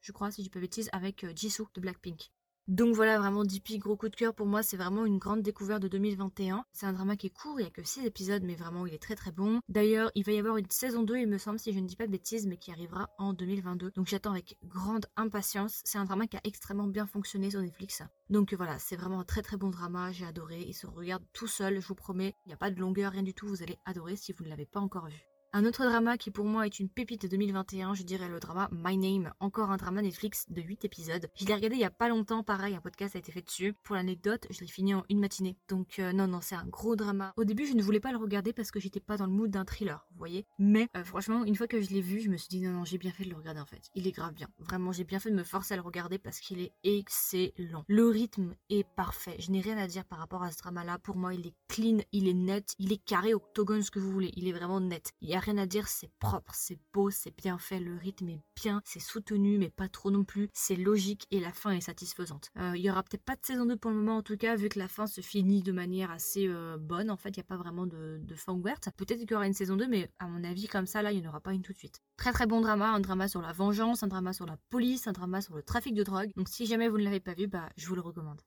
je 0.00 0.12
crois, 0.12 0.30
si 0.30 0.42
je 0.42 0.46
dis 0.46 0.50
pas 0.50 0.60
bêtise, 0.60 0.88
avec 0.92 1.24
euh, 1.24 1.32
Jisoo 1.34 1.68
de 1.74 1.80
Blackpink. 1.80 2.30
Donc 2.70 2.94
voilà, 2.94 3.18
vraiment 3.18 3.42
DP, 3.42 3.80
gros 3.80 3.96
coup 3.96 4.08
de 4.08 4.14
cœur 4.14 4.32
pour 4.32 4.46
moi, 4.46 4.62
c'est 4.62 4.76
vraiment 4.76 5.04
une 5.04 5.18
grande 5.18 5.42
découverte 5.42 5.82
de 5.82 5.88
2021. 5.88 6.64
C'est 6.72 6.86
un 6.86 6.92
drama 6.92 7.16
qui 7.16 7.26
est 7.26 7.30
court, 7.30 7.58
il 7.58 7.64
n'y 7.64 7.68
a 7.68 7.70
que 7.72 7.82
6 7.82 8.06
épisodes, 8.06 8.44
mais 8.44 8.54
vraiment 8.54 8.86
il 8.86 8.94
est 8.94 9.02
très 9.02 9.16
très 9.16 9.32
bon. 9.32 9.58
D'ailleurs, 9.68 10.12
il 10.14 10.24
va 10.24 10.30
y 10.30 10.38
avoir 10.38 10.56
une 10.56 10.70
saison 10.70 11.02
2, 11.02 11.16
il 11.16 11.26
me 11.26 11.36
semble, 11.36 11.58
si 11.58 11.72
je 11.72 11.80
ne 11.80 11.88
dis 11.88 11.96
pas 11.96 12.06
de 12.06 12.12
bêtises, 12.12 12.46
mais 12.46 12.58
qui 12.58 12.70
arrivera 12.70 13.10
en 13.18 13.32
2022. 13.32 13.90
Donc 13.96 14.06
j'attends 14.06 14.30
avec 14.30 14.56
grande 14.62 15.06
impatience. 15.16 15.80
C'est 15.84 15.98
un 15.98 16.04
drama 16.04 16.28
qui 16.28 16.36
a 16.36 16.40
extrêmement 16.44 16.86
bien 16.86 17.08
fonctionné 17.08 17.50
sur 17.50 17.60
Netflix. 17.60 18.04
Donc 18.28 18.54
voilà, 18.54 18.78
c'est 18.78 18.94
vraiment 18.94 19.18
un 19.18 19.24
très 19.24 19.42
très 19.42 19.56
bon 19.56 19.70
drama, 19.70 20.12
j'ai 20.12 20.24
adoré. 20.24 20.60
Il 20.60 20.74
se 20.74 20.86
regarde 20.86 21.24
tout 21.32 21.48
seul, 21.48 21.80
je 21.80 21.88
vous 21.88 21.96
promets. 21.96 22.36
Il 22.46 22.50
n'y 22.50 22.54
a 22.54 22.56
pas 22.56 22.70
de 22.70 22.78
longueur, 22.78 23.10
rien 23.10 23.24
du 23.24 23.34
tout, 23.34 23.48
vous 23.48 23.64
allez 23.64 23.80
adorer 23.84 24.14
si 24.14 24.32
vous 24.32 24.44
ne 24.44 24.48
l'avez 24.48 24.66
pas 24.66 24.78
encore 24.78 25.08
vu. 25.08 25.29
Un 25.52 25.64
autre 25.64 25.84
drama 25.84 26.16
qui 26.16 26.30
pour 26.30 26.44
moi 26.44 26.64
est 26.64 26.78
une 26.78 26.88
pépite 26.88 27.22
de 27.22 27.26
2021, 27.26 27.94
je 27.94 28.04
dirais 28.04 28.28
le 28.28 28.38
drama 28.38 28.68
My 28.70 28.96
Name, 28.96 29.32
encore 29.40 29.72
un 29.72 29.78
drama 29.78 30.00
Netflix 30.00 30.46
de 30.48 30.62
8 30.62 30.84
épisodes. 30.84 31.28
Je 31.34 31.44
l'ai 31.44 31.54
regardé 31.54 31.74
il 31.74 31.80
y 31.80 31.84
a 31.84 31.90
pas 31.90 32.08
longtemps, 32.08 32.44
pareil, 32.44 32.76
un 32.76 32.80
podcast 32.80 33.16
a 33.16 33.18
été 33.18 33.32
fait 33.32 33.42
dessus. 33.42 33.74
Pour 33.82 33.96
l'anecdote, 33.96 34.46
je 34.48 34.60
l'ai 34.60 34.68
fini 34.68 34.94
en 34.94 35.02
une 35.08 35.18
matinée. 35.18 35.56
Donc 35.68 35.98
euh, 35.98 36.12
non, 36.12 36.28
non, 36.28 36.40
c'est 36.40 36.54
un 36.54 36.66
gros 36.66 36.94
drama. 36.94 37.32
Au 37.36 37.42
début, 37.42 37.66
je 37.66 37.74
ne 37.74 37.82
voulais 37.82 37.98
pas 37.98 38.12
le 38.12 38.18
regarder 38.18 38.52
parce 38.52 38.70
que 38.70 38.78
j'étais 38.78 39.00
pas 39.00 39.16
dans 39.16 39.26
le 39.26 39.32
mood 39.32 39.50
d'un 39.50 39.64
thriller, 39.64 40.06
vous 40.12 40.18
voyez. 40.18 40.46
Mais 40.60 40.86
euh, 40.96 41.02
franchement, 41.02 41.44
une 41.44 41.56
fois 41.56 41.66
que 41.66 41.80
je 41.80 41.90
l'ai 41.90 42.00
vu, 42.00 42.20
je 42.20 42.30
me 42.30 42.36
suis 42.36 42.48
dit 42.48 42.60
non, 42.60 42.70
non, 42.70 42.84
j'ai 42.84 42.98
bien 42.98 43.10
fait 43.10 43.24
de 43.24 43.30
le 43.30 43.36
regarder 43.36 43.60
en 43.60 43.66
fait. 43.66 43.90
Il 43.96 44.06
est 44.06 44.12
grave 44.12 44.34
bien. 44.34 44.46
Vraiment, 44.60 44.92
j'ai 44.92 45.02
bien 45.02 45.18
fait 45.18 45.30
de 45.30 45.36
me 45.36 45.42
forcer 45.42 45.74
à 45.74 45.78
le 45.78 45.82
regarder 45.82 46.20
parce 46.20 46.38
qu'il 46.38 46.60
est 46.60 46.70
excellent. 46.84 47.84
Le 47.88 48.06
rythme 48.06 48.54
est 48.68 48.86
parfait. 48.94 49.34
Je 49.40 49.50
n'ai 49.50 49.60
rien 49.60 49.78
à 49.78 49.88
dire 49.88 50.04
par 50.04 50.20
rapport 50.20 50.44
à 50.44 50.52
ce 50.52 50.58
drama-là. 50.58 51.00
Pour 51.00 51.16
moi, 51.16 51.34
il 51.34 51.44
est 51.44 51.54
clean, 51.66 51.98
il 52.12 52.28
est 52.28 52.34
net, 52.34 52.76
il 52.78 52.92
est 52.92 53.04
carré, 53.04 53.34
octogone, 53.34 53.82
ce 53.82 53.90
que 53.90 53.98
vous 53.98 54.12
voulez. 54.12 54.30
Il 54.36 54.46
est 54.46 54.52
vraiment 54.52 54.78
net. 54.78 55.10
Il 55.20 55.39
rien 55.40 55.58
à 55.58 55.66
dire, 55.66 55.88
c'est 55.88 56.10
propre, 56.18 56.52
c'est 56.54 56.78
beau, 56.92 57.10
c'est 57.10 57.36
bien 57.36 57.58
fait, 57.58 57.80
le 57.80 57.96
rythme 57.96 58.28
est 58.28 58.42
bien, 58.56 58.80
c'est 58.84 59.00
soutenu 59.00 59.58
mais 59.58 59.70
pas 59.70 59.88
trop 59.88 60.10
non 60.10 60.24
plus, 60.24 60.48
c'est 60.52 60.76
logique 60.76 61.26
et 61.30 61.40
la 61.40 61.52
fin 61.52 61.72
est 61.72 61.80
satisfaisante. 61.80 62.50
Euh, 62.58 62.72
il 62.76 62.82
y 62.82 62.90
aura 62.90 63.02
peut-être 63.02 63.24
pas 63.24 63.36
de 63.36 63.44
saison 63.44 63.66
2 63.66 63.76
pour 63.76 63.90
le 63.90 63.96
moment 63.96 64.18
en 64.18 64.22
tout 64.22 64.36
cas 64.36 64.56
vu 64.56 64.68
que 64.68 64.78
la 64.78 64.88
fin 64.88 65.06
se 65.06 65.20
finit 65.20 65.62
de 65.62 65.72
manière 65.72 66.10
assez 66.10 66.46
euh, 66.46 66.76
bonne 66.78 67.10
en 67.10 67.16
fait, 67.16 67.30
il 67.30 67.38
n'y 67.38 67.44
a 67.44 67.44
pas 67.44 67.56
vraiment 67.56 67.86
de, 67.86 68.20
fin 68.36 68.52
ouverte. 68.52 68.88
Peut-être 68.96 69.18
qu'il 69.18 69.30
y 69.30 69.34
aura 69.34 69.46
une 69.46 69.54
saison 69.54 69.76
2 69.76 69.86
mais 69.88 70.10
à 70.18 70.26
mon 70.26 70.44
avis 70.44 70.68
comme 70.68 70.86
ça 70.86 71.02
là 71.02 71.12
il 71.12 71.20
n'y 71.20 71.26
en 71.26 71.30
aura 71.30 71.40
pas 71.40 71.52
une 71.52 71.62
tout 71.62 71.72
de 71.72 71.78
suite. 71.78 72.00
Très 72.16 72.32
très 72.32 72.46
bon 72.46 72.60
drama, 72.60 72.90
un 72.90 73.00
drama 73.00 73.28
sur 73.28 73.42
la 73.42 73.52
vengeance, 73.52 74.02
un 74.02 74.08
drama 74.08 74.32
sur 74.32 74.46
la 74.46 74.56
police, 74.70 75.06
un 75.06 75.12
drama 75.12 75.40
sur 75.40 75.56
le 75.56 75.62
trafic 75.62 75.94
de 75.94 76.02
drogue. 76.02 76.30
Donc 76.36 76.48
si 76.48 76.66
jamais 76.66 76.88
vous 76.88 76.98
ne 76.98 77.04
l'avez 77.04 77.20
pas 77.20 77.34
vu, 77.34 77.46
bah 77.46 77.68
je 77.76 77.86
vous 77.86 77.94
le 77.94 78.02
recommande. 78.02 78.40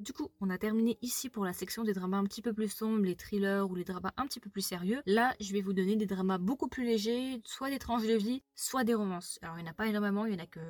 Du 0.00 0.14
coup, 0.14 0.30
on 0.40 0.48
a 0.48 0.56
terminé 0.56 0.96
ici 1.02 1.28
pour 1.28 1.44
la 1.44 1.52
section 1.52 1.84
des 1.84 1.92
dramas 1.92 2.16
un 2.16 2.24
petit 2.24 2.40
peu 2.40 2.54
plus 2.54 2.72
sombres, 2.72 3.04
les 3.04 3.16
thrillers 3.16 3.70
ou 3.70 3.74
les 3.74 3.84
dramas 3.84 4.12
un 4.16 4.26
petit 4.26 4.40
peu 4.40 4.48
plus 4.48 4.62
sérieux. 4.62 5.02
Là, 5.04 5.34
je 5.40 5.52
vais 5.52 5.60
vous 5.60 5.74
donner 5.74 5.94
des 5.94 6.06
dramas 6.06 6.38
beaucoup 6.38 6.68
plus 6.68 6.84
légers, 6.86 7.42
soit 7.44 7.68
des 7.68 7.78
tranches 7.78 8.06
de 8.06 8.14
vie, 8.14 8.42
soit 8.54 8.82
des 8.82 8.94
romances. 8.94 9.38
Alors, 9.42 9.58
il 9.58 9.62
n'y 9.62 9.68
en 9.68 9.72
a 9.72 9.74
pas 9.74 9.88
énormément, 9.88 10.24
il 10.24 10.32
y 10.32 10.36
en 10.36 10.42
a 10.42 10.46
que 10.46 10.60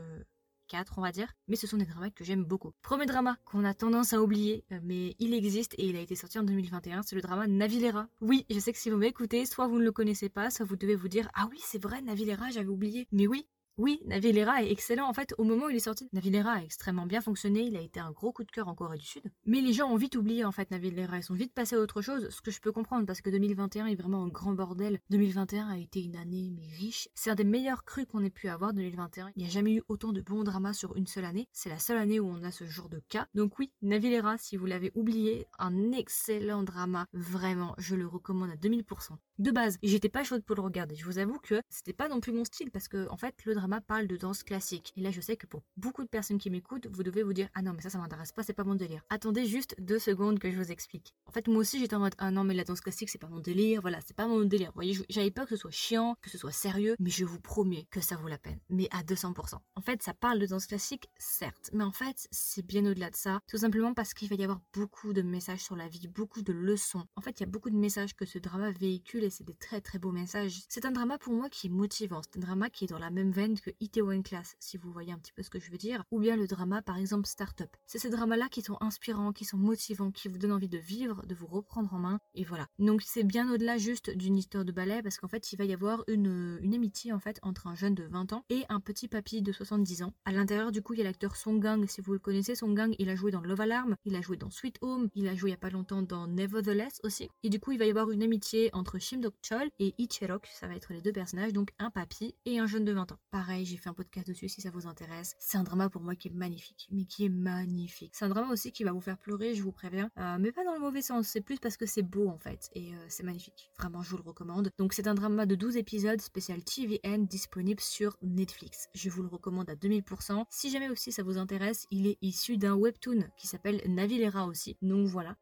4, 0.67 0.95
on 0.99 1.03
va 1.03 1.13
dire, 1.13 1.33
mais 1.47 1.55
ce 1.55 1.69
sont 1.69 1.77
des 1.77 1.85
dramas 1.85 2.11
que 2.11 2.25
j'aime 2.25 2.45
beaucoup. 2.45 2.73
Premier 2.83 3.07
drama 3.07 3.37
qu'on 3.45 3.65
a 3.65 3.73
tendance 3.73 4.13
à 4.15 4.21
oublier, 4.21 4.65
euh, 4.73 4.81
mais 4.83 5.15
il 5.21 5.33
existe 5.33 5.75
et 5.79 5.87
il 5.87 5.95
a 5.97 6.01
été 6.01 6.17
sorti 6.17 6.41
en 6.41 6.43
2021, 6.43 7.03
c'est 7.03 7.15
le 7.15 7.23
drama 7.23 7.47
Navilera. 7.47 8.09
Oui, 8.21 8.47
je 8.51 8.59
sais 8.59 8.73
que 8.73 8.79
si 8.79 8.91
vous 8.91 8.97
m'écoutez, 8.97 9.47
soit 9.47 9.69
vous 9.69 9.79
ne 9.79 9.85
le 9.85 9.93
connaissez 9.93 10.29
pas, 10.29 10.51
soit 10.51 10.67
vous 10.67 10.77
devez 10.77 10.97
vous 10.97 11.09
dire 11.09 11.29
Ah 11.35 11.47
oui, 11.53 11.59
c'est 11.63 11.81
vrai, 11.81 12.03
Navilera, 12.03 12.51
j'avais 12.51 12.69
oublié. 12.69 13.07
Mais 13.13 13.29
oui, 13.29 13.47
oui, 13.81 13.99
Navilera 14.05 14.63
est 14.63 14.71
excellent. 14.71 15.09
En 15.09 15.15
fait, 15.15 15.35
au 15.39 15.45
moment 15.45 15.65
où 15.65 15.71
il 15.71 15.77
est 15.77 15.81
sorti, 15.81 16.07
Navilera 16.13 16.53
a 16.53 16.63
extrêmement 16.63 17.07
bien 17.07 17.23
fonctionné. 17.23 17.63
Il 17.63 17.79
a 17.79 17.81
été 17.81 17.99
un 17.99 18.11
gros 18.11 18.31
coup 18.31 18.45
de 18.45 18.51
cœur 18.51 18.69
en 18.69 18.75
Corée 18.75 18.99
du 18.99 19.07
Sud. 19.07 19.23
Mais 19.47 19.63
les 19.63 19.73
gens 19.73 19.91
ont 19.91 19.97
vite 19.97 20.17
oublié, 20.17 20.45
en 20.45 20.53
fait, 20.53 20.71
Navilera. 20.71 21.17
Ils 21.17 21.23
sont 21.23 21.33
vite 21.33 21.55
passés 21.55 21.77
à 21.77 21.81
autre 21.81 22.03
chose, 22.03 22.29
ce 22.29 22.43
que 22.43 22.51
je 22.51 22.61
peux 22.61 22.73
comprendre 22.73 23.07
parce 23.07 23.23
que 23.23 23.31
2021 23.31 23.87
est 23.87 23.95
vraiment 23.95 24.23
un 24.23 24.29
grand 24.29 24.53
bordel. 24.53 25.01
2021 25.09 25.67
a 25.67 25.79
été 25.79 26.05
une 26.05 26.17
année, 26.17 26.59
riche. 26.79 27.09
C'est 27.15 27.31
un 27.31 27.35
des 27.35 27.45
meilleurs 27.45 27.85
crus 27.85 28.05
qu'on 28.05 28.23
ait 28.23 28.29
pu 28.29 28.49
avoir, 28.49 28.75
2021. 28.75 29.33
Il 29.35 29.43
n'y 29.45 29.49
a 29.49 29.51
jamais 29.51 29.73
eu 29.73 29.83
autant 29.89 30.13
de 30.13 30.21
bons 30.21 30.45
dramas 30.45 30.75
sur 30.75 30.95
une 30.97 31.07
seule 31.07 31.25
année. 31.25 31.49
C'est 31.51 31.71
la 31.71 31.79
seule 31.79 31.97
année 31.97 32.21
où 32.21 32.27
on 32.27 32.43
a 32.45 32.51
ce 32.51 32.67
genre 32.67 32.91
de 32.91 33.01
cas. 33.09 33.29
Donc 33.35 33.59
oui, 33.59 33.73
Navilera, 33.81 34.37
si 34.37 34.59
vous 34.59 34.67
l'avez 34.67 34.93
oublié, 34.95 35.47
un 35.59 35.93
excellent 35.93 36.65
drama. 36.65 37.07
Vraiment, 37.15 37.75
je 37.79 37.97
le 37.97 38.07
recommande 38.07 38.51
à 38.51 38.57
2000% 38.57 39.13
de 39.39 39.51
base. 39.51 39.79
J'étais 39.83 40.11
pas 40.11 40.23
chaude 40.23 40.45
pour 40.45 40.55
le 40.55 40.63
regarder. 40.63 40.95
Je 40.95 41.07
vous 41.07 41.19
avoue 41.19 41.39
que 41.39 41.63
c'était 41.71 41.95
pas 41.95 42.09
non 42.09 42.21
plus 42.21 42.33
mon 42.33 42.45
style 42.45 42.71
parce 42.71 42.89
que 42.89 43.09
en 43.09 43.17
fait 43.17 43.35
le 43.47 43.55
drama 43.55 43.70
parle 43.79 44.09
de 44.09 44.17
danse 44.17 44.43
classique. 44.43 44.93
Et 44.97 45.01
là 45.01 45.11
je 45.13 45.21
sais 45.21 45.37
que 45.37 45.47
pour 45.47 45.63
beaucoup 45.77 46.03
de 46.03 46.09
personnes 46.09 46.39
qui 46.39 46.51
m'écoutent, 46.51 46.89
vous 46.91 47.05
devez 47.05 47.23
vous 47.23 47.33
dire 47.33 47.49
ah 47.55 47.63
non 47.63 47.73
mais 47.73 47.83
ça 47.83 47.91
ça 47.91 47.99
m'intéresse 47.99 48.33
pas, 48.33 48.43
c'est 48.43 48.53
pas 48.53 48.65
mon 48.65 48.75
délire. 48.75 49.03
Attendez 49.11 49.47
juste 49.47 49.77
deux 49.79 49.99
secondes 49.99 50.39
que 50.39 50.51
je 50.51 50.57
vous 50.57 50.73
explique. 50.73 51.15
En 51.27 51.33
fait 51.33 51.47
moi 51.47 51.59
aussi 51.59 51.79
j'étais 51.79 51.95
en 51.95 52.01
mode 52.01 52.15
ah 52.19 52.31
non 52.31 52.43
mais 52.43 52.55
la 52.55 52.65
danse 52.65 52.81
classique 52.81 53.11
c'est 53.11 53.19
pas 53.19 53.29
mon 53.29 53.41
délire, 53.41 53.81
voilà 53.81 54.01
c'est 54.05 54.17
pas 54.17 54.27
mon 54.27 54.41
délire. 54.41 54.71
Vous 54.71 54.77
voyez 54.83 54.99
j'avais 55.09 55.31
peur 55.31 55.45
que 55.45 55.51
ce 55.51 55.61
soit 55.61 55.71
chiant, 55.71 56.17
que 56.23 56.31
ce 56.31 56.39
soit 56.39 56.53
sérieux, 56.53 56.97
mais 56.99 57.11
je 57.11 57.25
vous 57.25 57.39
promets 57.39 57.87
que 57.91 58.01
ça 58.01 58.17
vaut 58.17 58.29
la 58.29 58.39
peine. 58.39 58.59
Mais 58.71 58.89
à 58.91 59.03
200%. 59.03 59.59
En 59.77 59.81
fait 59.83 60.03
ça 60.03 60.15
parle 60.15 60.39
de 60.39 60.47
danse 60.47 60.67
classique 60.67 61.09
certes, 61.19 61.71
mais 61.73 61.85
en 61.85 61.93
fait 61.93 62.27
c'est 62.31 62.67
bien 62.67 62.85
au-delà 62.87 63.11
de 63.11 63.17
ça. 63.17 63.41
Tout 63.47 63.59
simplement 63.59 63.95
parce 63.95 64.15
qu'il 64.15 64.29
va 64.29 64.37
y 64.37 64.43
avoir 64.43 64.61
beaucoup 64.73 65.13
de 65.13 65.23
messages 65.23 65.61
sur 65.61 65.77
la 65.77 65.89
vie, 65.89 66.09
beaucoup 66.09 66.43
de 66.43 66.53
leçons. 66.53 67.05
En 67.17 67.21
fait 67.21 67.39
il 67.39 67.41
y 67.41 67.47
a 67.47 67.51
beaucoup 67.51 67.71
de 67.71 67.77
messages 67.77 68.15
que 68.15 68.25
ce 68.25 68.39
drama 68.39 68.71
véhicule 68.73 69.31
c'est 69.31 69.45
des 69.45 69.55
très 69.55 69.81
très 69.81 69.99
beaux 69.99 70.13
messages. 70.13 70.63
C'est 70.69 70.85
un 70.87 70.93
drama 70.93 71.19
pour 71.19 71.33
moi 71.33 71.49
qui 71.51 71.67
est 71.67 71.71
motivant, 71.71 72.21
c'est 72.23 72.39
un 72.39 72.41
drama 72.41 72.71
qui 72.71 72.85
est 72.85 72.89
dans 72.89 72.99
la 72.99 73.11
même 73.11 73.31
veine 73.31 73.50
que 73.59 73.71
Itaewon 73.81 74.23
Class, 74.23 74.55
si 74.61 74.77
vous 74.77 74.93
voyez 74.93 75.13
un 75.13 75.19
petit 75.19 75.33
peu 75.33 75.43
ce 75.43 75.51
que 75.51 75.59
je 75.59 75.71
veux 75.71 75.79
dire, 75.79 76.05
ou 76.11 76.21
bien 76.21 76.37
le 76.37 76.47
drama 76.47 76.83
par 76.83 76.97
exemple 76.97 77.27
Startup. 77.27 77.69
C'est 77.87 77.99
ces 77.99 78.11
dramas-là 78.11 78.49
qui 78.49 78.63
sont 78.63 78.77
inspirants, 78.81 79.33
qui 79.33 79.45
sont 79.45 79.57
motivants, 79.57 80.11
qui 80.11 80.29
vous 80.29 80.39
donnent 80.39 80.53
envie 80.53 80.69
de 80.69 80.79
vivre, 80.79 81.25
de 81.27 81.35
vous 81.35 81.47
reprendre 81.47 81.93
en 81.95 81.99
main, 81.99 82.21
et 82.35 82.45
voilà. 82.45 82.67
Donc 82.79 83.03
c'est 83.03 83.25
bien 83.25 83.51
au-delà 83.53 83.79
juste 83.79 84.11
d'une 84.11 84.37
histoire 84.37 84.65
de 84.65 84.73
ballet, 84.73 85.03
parce 85.03 85.19
qu'en 85.19 85.29
fait 85.29 85.53
il 85.53 85.57
va 85.57 85.65
y 85.65 85.73
avoir 85.73 86.05
une, 86.09 86.59
une 86.63 86.75
amitié 86.75 87.13
en 87.13 87.19
fait 87.19 87.39
entre 87.43 87.67
un 87.67 87.75
jeune 87.75 87.95
de 87.95 88.05
20 88.05 88.33
ans 88.33 88.45
et 88.51 88.65
un 88.69 88.81
petit 88.81 89.09
papy 89.09 89.43
de 89.43 89.53
70 89.53 90.03
ans. 90.03 90.13
À 90.25 90.33
l'intérieur 90.33 90.73
du 90.73 90.83
coup 90.83 90.95
il 90.95 90.99
y 90.99 91.03
a 91.03 91.05
l'acteur 91.05 91.37
Song 91.37 91.59
Gang, 91.61 91.87
si 91.87 92.01
vous 92.01 92.13
le 92.13 92.19
connaissez, 92.19 92.55
Song 92.55 92.75
Gang 92.75 92.95
il 92.99 93.09
a 93.09 93.15
joué 93.15 93.31
dans 93.31 93.41
Love 93.41 93.61
Alarm, 93.61 93.97
il 94.05 94.15
a 94.15 94.21
joué 94.21 94.37
dans 94.37 94.51
Sweet 94.51 94.79
Home, 94.83 95.09
il 95.15 95.29
a 95.29 95.35
joué 95.35 95.51
il 95.51 95.53
y 95.53 95.55
a 95.55 95.59
pas 95.59 95.71
longtemps 95.71 96.03
dans 96.03 96.29
Nevertheless 96.29 97.01
aussi, 97.03 97.29
et 97.43 97.49
du 97.49 97.59
coup 97.59 97.73
il 97.73 97.79
va 97.79 97.87
y 97.87 97.91
avoir 97.91 98.11
une 98.11 98.23
amitié 98.23 98.71
entre 98.73 98.99
Shim 98.99 99.21
Dok 99.21 99.35
Chol 99.43 99.71
et 99.79 99.95
Icherok, 99.99 100.47
ça 100.53 100.69
va 100.69 100.75
être 100.75 100.93
les 100.93 101.01
deux 101.01 101.13
personnages, 101.13 101.53
donc 101.53 101.71
un 101.79 101.91
papy 101.91 102.35
et 102.45 102.59
un 102.59 102.67
jeune 102.67 102.85
de 102.85 102.93
20 102.93 103.13
ans. 103.13 103.19
Pareil, 103.41 103.65
j'ai 103.65 103.79
fait 103.79 103.89
un 103.89 103.95
podcast 103.95 104.29
dessus 104.29 104.51
si 104.51 104.61
ça 104.61 104.69
vous 104.69 104.87
intéresse. 104.87 105.35
C'est 105.39 105.57
un 105.57 105.63
drama 105.63 105.89
pour 105.89 106.03
moi 106.03 106.15
qui 106.15 106.29
est 106.29 106.31
magnifique, 106.31 106.87
mais 106.91 107.07
qui 107.07 107.25
est 107.25 107.31
magnifique. 107.31 108.11
C'est 108.13 108.27
un 108.27 108.29
drama 108.29 108.53
aussi 108.53 108.71
qui 108.71 108.85
va 108.85 108.93
vous 108.93 109.01
faire 109.01 109.17
pleurer, 109.17 109.55
je 109.55 109.63
vous 109.63 109.73
préviens, 109.73 110.11
euh, 110.19 110.37
mais 110.39 110.53
pas 110.53 110.63
dans 110.63 110.75
le 110.75 110.79
mauvais 110.79 111.01
sens, 111.01 111.27
c'est 111.27 111.41
plus 111.41 111.59
parce 111.59 111.79
que 111.79 111.87
c'est 111.87 112.03
beau 112.03 112.29
en 112.29 112.37
fait, 112.37 112.69
et 112.75 112.93
euh, 112.93 113.07
c'est 113.09 113.23
magnifique. 113.23 113.71
Vraiment, 113.79 114.03
je 114.03 114.11
vous 114.11 114.19
le 114.19 114.25
recommande. 114.25 114.71
Donc 114.77 114.93
c'est 114.93 115.07
un 115.07 115.15
drama 115.15 115.47
de 115.47 115.55
12 115.55 115.79
épisodes 115.79 116.21
spécial 116.21 116.63
TVN 116.63 117.27
disponible 117.27 117.81
sur 117.81 118.19
Netflix. 118.21 118.91
Je 118.95 119.09
vous 119.09 119.23
le 119.23 119.29
recommande 119.29 119.71
à 119.71 119.75
2000%. 119.75 120.45
Si 120.51 120.69
jamais 120.69 120.91
aussi 120.91 121.11
ça 121.11 121.23
vous 121.23 121.39
intéresse, 121.39 121.87
il 121.91 122.09
est 122.09 122.19
issu 122.21 122.59
d'un 122.59 122.75
webtoon 122.75 123.25
qui 123.39 123.47
s'appelle 123.47 123.81
Navilera 123.87 124.45
aussi. 124.49 124.77
Donc 124.83 125.07
voilà, 125.07 125.35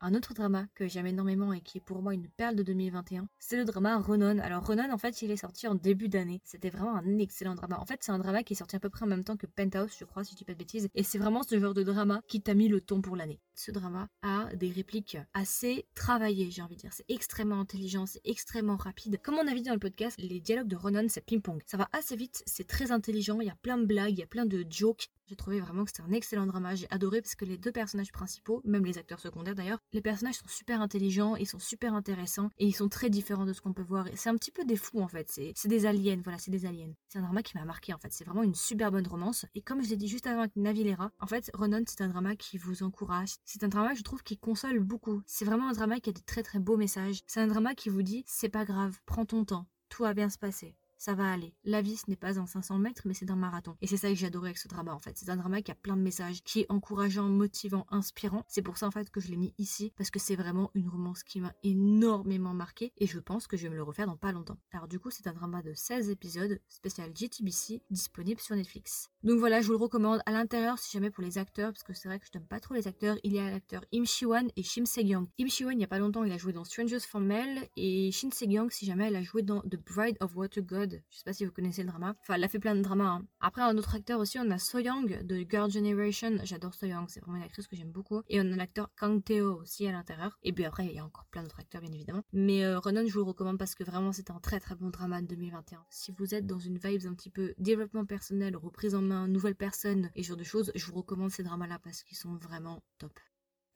un 0.00 0.14
autre 0.14 0.34
drama 0.34 0.66
que 0.74 0.88
j'aime 0.88 1.06
énormément 1.06 1.52
et 1.52 1.60
qui 1.60 1.78
est 1.78 1.82
pour 1.82 2.02
moi 2.02 2.14
une 2.14 2.28
perle 2.28 2.56
de 2.56 2.62
2021, 2.62 3.28
c'est 3.38 3.56
le 3.56 3.64
drama 3.64 3.98
Ronan. 3.98 4.38
Alors 4.38 4.66
Ronan, 4.66 4.90
en 4.92 4.98
fait, 4.98 5.22
il 5.22 5.30
est 5.30 5.36
sorti 5.36 5.66
en 5.66 5.74
début 5.74 6.08
d'année. 6.08 6.40
C'était 6.44 6.70
vraiment 6.70 6.96
un 6.96 7.18
excellent 7.18 7.54
drama. 7.54 7.78
En 7.78 7.86
fait, 7.86 8.02
c'est 8.02 8.12
un 8.12 8.18
drama 8.18 8.42
qui 8.42 8.54
est 8.54 8.56
sorti 8.56 8.76
à 8.76 8.80
peu 8.80 8.90
près 8.90 9.04
en 9.04 9.08
même 9.08 9.24
temps 9.24 9.36
que 9.36 9.46
Penthouse, 9.46 9.92
je 9.98 10.04
crois, 10.04 10.24
si 10.24 10.32
je 10.32 10.38
dis 10.38 10.44
pas 10.44 10.52
de 10.52 10.58
bêtises. 10.58 10.88
Et 10.94 11.02
c'est 11.02 11.18
vraiment 11.18 11.42
ce 11.42 11.58
genre 11.58 11.74
de 11.74 11.82
drama 11.82 12.22
qui 12.28 12.40
t'a 12.40 12.54
mis 12.54 12.68
le 12.68 12.80
ton 12.80 13.00
pour 13.02 13.16
l'année. 13.16 13.40
Ce 13.54 13.70
drama 13.70 14.08
a 14.22 14.48
des 14.54 14.70
répliques 14.70 15.18
assez 15.34 15.86
travaillées, 15.94 16.50
j'ai 16.50 16.62
envie 16.62 16.76
de 16.76 16.80
dire. 16.80 16.92
C'est 16.92 17.08
extrêmement 17.08 17.60
intelligent, 17.60 18.06
c'est 18.06 18.22
extrêmement 18.24 18.76
rapide. 18.76 19.20
Comme 19.22 19.36
on 19.36 19.46
a 19.46 19.54
vu 19.54 19.62
dans 19.62 19.72
le 19.72 19.78
podcast, 19.78 20.16
les 20.18 20.40
dialogues 20.40 20.68
de 20.68 20.76
Ronan, 20.76 21.06
c'est 21.08 21.24
ping-pong. 21.24 21.60
Ça 21.66 21.76
va 21.76 21.88
assez 21.92 22.16
vite, 22.16 22.42
c'est 22.46 22.66
très 22.66 22.92
intelligent, 22.92 23.40
il 23.40 23.46
y 23.46 23.50
a 23.50 23.56
plein 23.62 23.78
de 23.78 23.84
blagues, 23.84 24.12
il 24.12 24.20
y 24.20 24.22
a 24.22 24.26
plein 24.26 24.46
de 24.46 24.64
jokes. 24.68 25.08
J'ai 25.30 25.36
trouvé 25.36 25.60
vraiment 25.60 25.84
que 25.84 25.92
c'était 25.94 26.02
un 26.02 26.10
excellent 26.10 26.44
drama. 26.44 26.74
J'ai 26.74 26.88
adoré 26.90 27.22
parce 27.22 27.36
que 27.36 27.44
les 27.44 27.56
deux 27.56 27.70
personnages 27.70 28.10
principaux, 28.10 28.62
même 28.64 28.84
les 28.84 28.98
acteurs 28.98 29.20
secondaires 29.20 29.54
d'ailleurs, 29.54 29.78
les 29.92 30.00
personnages 30.00 30.34
sont 30.34 30.48
super 30.48 30.80
intelligents, 30.80 31.36
ils 31.36 31.46
sont 31.46 31.60
super 31.60 31.94
intéressants 31.94 32.50
et 32.58 32.66
ils 32.66 32.72
sont 32.72 32.88
très 32.88 33.10
différents 33.10 33.46
de 33.46 33.52
ce 33.52 33.60
qu'on 33.60 33.72
peut 33.72 33.84
voir. 33.84 34.08
C'est 34.16 34.28
un 34.28 34.34
petit 34.34 34.50
peu 34.50 34.64
des 34.64 34.74
fous 34.74 35.00
en 35.00 35.06
fait. 35.06 35.30
C'est 35.30 35.68
des 35.68 35.86
aliens, 35.86 36.20
voilà, 36.24 36.36
c'est 36.40 36.50
des 36.50 36.66
aliens. 36.66 36.92
C'est 37.06 37.20
un 37.20 37.22
drama 37.22 37.44
qui 37.44 37.56
m'a 37.56 37.64
marqué 37.64 37.94
en 37.94 37.98
fait. 37.98 38.12
C'est 38.12 38.24
vraiment 38.24 38.42
une 38.42 38.56
super 38.56 38.90
bonne 38.90 39.06
romance. 39.06 39.46
Et 39.54 39.62
comme 39.62 39.84
je 39.84 39.90
l'ai 39.90 39.96
dit 39.96 40.08
juste 40.08 40.26
avant 40.26 40.40
avec 40.40 40.56
Navilera, 40.56 41.12
en 41.20 41.28
fait, 41.28 41.48
Ronan, 41.54 41.84
c'est 41.86 42.00
un 42.00 42.08
drama 42.08 42.34
qui 42.34 42.58
vous 42.58 42.82
encourage. 42.82 43.36
C'est 43.44 43.62
un 43.62 43.68
drama 43.68 43.94
je 43.94 44.02
trouve 44.02 44.24
qui 44.24 44.36
console 44.36 44.80
beaucoup. 44.80 45.22
C'est 45.26 45.44
vraiment 45.44 45.68
un 45.68 45.74
drama 45.74 46.00
qui 46.00 46.10
a 46.10 46.12
des 46.12 46.22
très 46.22 46.42
très 46.42 46.58
beaux 46.58 46.76
messages. 46.76 47.20
C'est 47.28 47.40
un 47.40 47.46
drama 47.46 47.76
qui 47.76 47.88
vous 47.88 48.02
dit 48.02 48.24
c'est 48.26 48.48
pas 48.48 48.64
grave, 48.64 48.98
prends 49.06 49.26
ton 49.26 49.44
temps, 49.44 49.68
tout 49.90 50.02
va 50.02 50.12
bien 50.12 50.28
se 50.28 50.38
passer 50.38 50.74
ça 51.00 51.14
va 51.14 51.32
aller. 51.32 51.54
La 51.64 51.80
vie, 51.80 51.96
ce 51.96 52.10
n'est 52.10 52.16
pas 52.16 52.38
un 52.38 52.44
500 52.44 52.78
mètres, 52.78 53.02
mais 53.06 53.14
c'est 53.14 53.30
un 53.30 53.36
marathon. 53.36 53.74
Et 53.80 53.86
c'est 53.86 53.96
ça 53.96 54.10
que 54.10 54.14
j'ai 54.14 54.26
adoré 54.26 54.48
avec 54.48 54.58
ce 54.58 54.68
drama, 54.68 54.92
en 54.94 54.98
fait. 54.98 55.16
C'est 55.16 55.30
un 55.30 55.36
drama 55.36 55.62
qui 55.62 55.70
a 55.70 55.74
plein 55.74 55.96
de 55.96 56.02
messages, 56.02 56.42
qui 56.42 56.60
est 56.60 56.66
encourageant, 56.68 57.26
motivant, 57.26 57.86
inspirant. 57.88 58.44
C'est 58.48 58.60
pour 58.60 58.76
ça, 58.76 58.86
en 58.86 58.90
fait, 58.90 59.08
que 59.08 59.18
je 59.18 59.28
l'ai 59.28 59.38
mis 59.38 59.54
ici, 59.56 59.94
parce 59.96 60.10
que 60.10 60.18
c'est 60.18 60.36
vraiment 60.36 60.70
une 60.74 60.88
romance 60.88 61.22
qui 61.22 61.40
m'a 61.40 61.54
énormément 61.62 62.52
marqué, 62.52 62.92
et 62.98 63.06
je 63.06 63.18
pense 63.18 63.46
que 63.46 63.56
je 63.56 63.62
vais 63.62 63.70
me 63.70 63.76
le 63.76 63.82
refaire 63.82 64.06
dans 64.06 64.18
pas 64.18 64.30
longtemps. 64.30 64.58
Alors, 64.72 64.88
du 64.88 65.00
coup, 65.00 65.10
c'est 65.10 65.26
un 65.26 65.32
drama 65.32 65.62
de 65.62 65.72
16 65.72 66.10
épisodes, 66.10 66.60
spécial 66.68 67.10
GTBC, 67.16 67.80
disponible 67.88 68.40
sur 68.40 68.54
Netflix. 68.54 69.08
Donc 69.22 69.38
voilà, 69.38 69.62
je 69.62 69.68
vous 69.68 69.72
le 69.72 69.78
recommande 69.78 70.20
à 70.26 70.32
l'intérieur, 70.32 70.78
si 70.78 70.92
jamais 70.92 71.10
pour 71.10 71.24
les 71.24 71.38
acteurs, 71.38 71.72
parce 71.72 71.82
que 71.82 71.94
c'est 71.94 72.08
vrai 72.08 72.20
que 72.20 72.26
je 72.26 72.38
n'aime 72.38 72.46
pas 72.46 72.60
trop 72.60 72.74
les 72.74 72.88
acteurs, 72.88 73.16
il 73.24 73.32
y 73.32 73.38
a 73.38 73.50
l'acteur 73.50 73.86
Im 73.94 74.04
Shi-wan 74.04 74.50
et 74.54 74.62
Shim 74.62 74.84
Se-gyung. 74.84 75.28
Im 75.40 75.48
Shi-wan, 75.48 75.78
il 75.78 75.80
y 75.80 75.84
a 75.84 75.88
pas 75.88 75.98
longtemps, 75.98 76.24
il 76.24 76.32
a 76.32 76.36
joué 76.36 76.52
dans 76.52 76.64
Strangers 76.64 77.00
from 77.00 77.24
Mel, 77.24 77.70
et 77.76 78.12
Shin 78.12 78.30
Se-gyung, 78.30 78.68
si 78.70 78.84
jamais, 78.84 79.06
elle 79.06 79.16
a 79.16 79.22
joué 79.22 79.40
dans 79.40 79.62
The 79.62 79.76
Bride 79.76 80.18
of 80.20 80.36
Water 80.36 80.60
God 80.62 80.89
je 81.10 81.18
sais 81.18 81.24
pas 81.24 81.32
si 81.32 81.44
vous 81.44 81.52
connaissez 81.52 81.82
le 81.82 81.88
drama. 81.88 82.14
Enfin, 82.22 82.34
elle 82.34 82.44
a 82.44 82.48
fait 82.48 82.58
plein 82.58 82.74
de 82.74 82.82
dramas. 82.82 83.18
Hein. 83.18 83.26
Après, 83.40 83.62
un 83.62 83.76
autre 83.76 83.94
acteur 83.94 84.20
aussi, 84.20 84.38
on 84.38 84.50
a 84.50 84.58
So 84.58 84.78
Young 84.78 85.22
de 85.22 85.44
Girl 85.48 85.70
Generation. 85.70 86.38
J'adore 86.44 86.74
So 86.74 86.86
Young, 86.86 87.06
c'est 87.08 87.20
vraiment 87.20 87.36
une 87.36 87.44
actrice 87.44 87.66
que 87.66 87.76
j'aime 87.76 87.92
beaucoup. 87.92 88.22
Et 88.28 88.40
on 88.40 88.52
a 88.52 88.56
l'acteur 88.56 88.90
Kang 88.96 89.22
Teo 89.22 89.60
aussi 89.60 89.86
à 89.86 89.92
l'intérieur. 89.92 90.38
Et 90.42 90.52
puis 90.52 90.64
après, 90.64 90.86
il 90.86 90.92
y 90.92 90.98
a 90.98 91.04
encore 91.04 91.26
plein 91.26 91.42
d'autres 91.42 91.60
acteurs, 91.60 91.80
bien 91.80 91.92
évidemment. 91.92 92.22
Mais 92.32 92.64
euh, 92.64 92.78
Ronan, 92.78 93.02
je 93.06 93.12
vous 93.12 93.20
le 93.20 93.24
recommande 93.24 93.58
parce 93.58 93.74
que 93.74 93.84
vraiment, 93.84 94.12
c'est 94.12 94.30
un 94.30 94.40
très 94.40 94.60
très 94.60 94.74
bon 94.74 94.90
drama 94.90 95.22
de 95.22 95.26
2021. 95.26 95.84
Si 95.90 96.12
vous 96.12 96.34
êtes 96.34 96.46
dans 96.46 96.58
une 96.58 96.78
vibe 96.78 97.06
un 97.06 97.14
petit 97.14 97.30
peu 97.30 97.54
développement 97.58 98.04
personnel, 98.04 98.56
reprise 98.56 98.94
en 98.94 99.02
main, 99.02 99.28
nouvelle 99.28 99.54
personne 99.54 100.10
et 100.14 100.22
ce 100.22 100.28
genre 100.28 100.36
de 100.36 100.44
choses, 100.44 100.72
je 100.74 100.86
vous 100.86 100.94
recommande 100.94 101.30
ces 101.30 101.42
dramas-là 101.42 101.78
parce 101.82 102.02
qu'ils 102.02 102.16
sont 102.16 102.34
vraiment 102.36 102.82
top. 102.98 103.12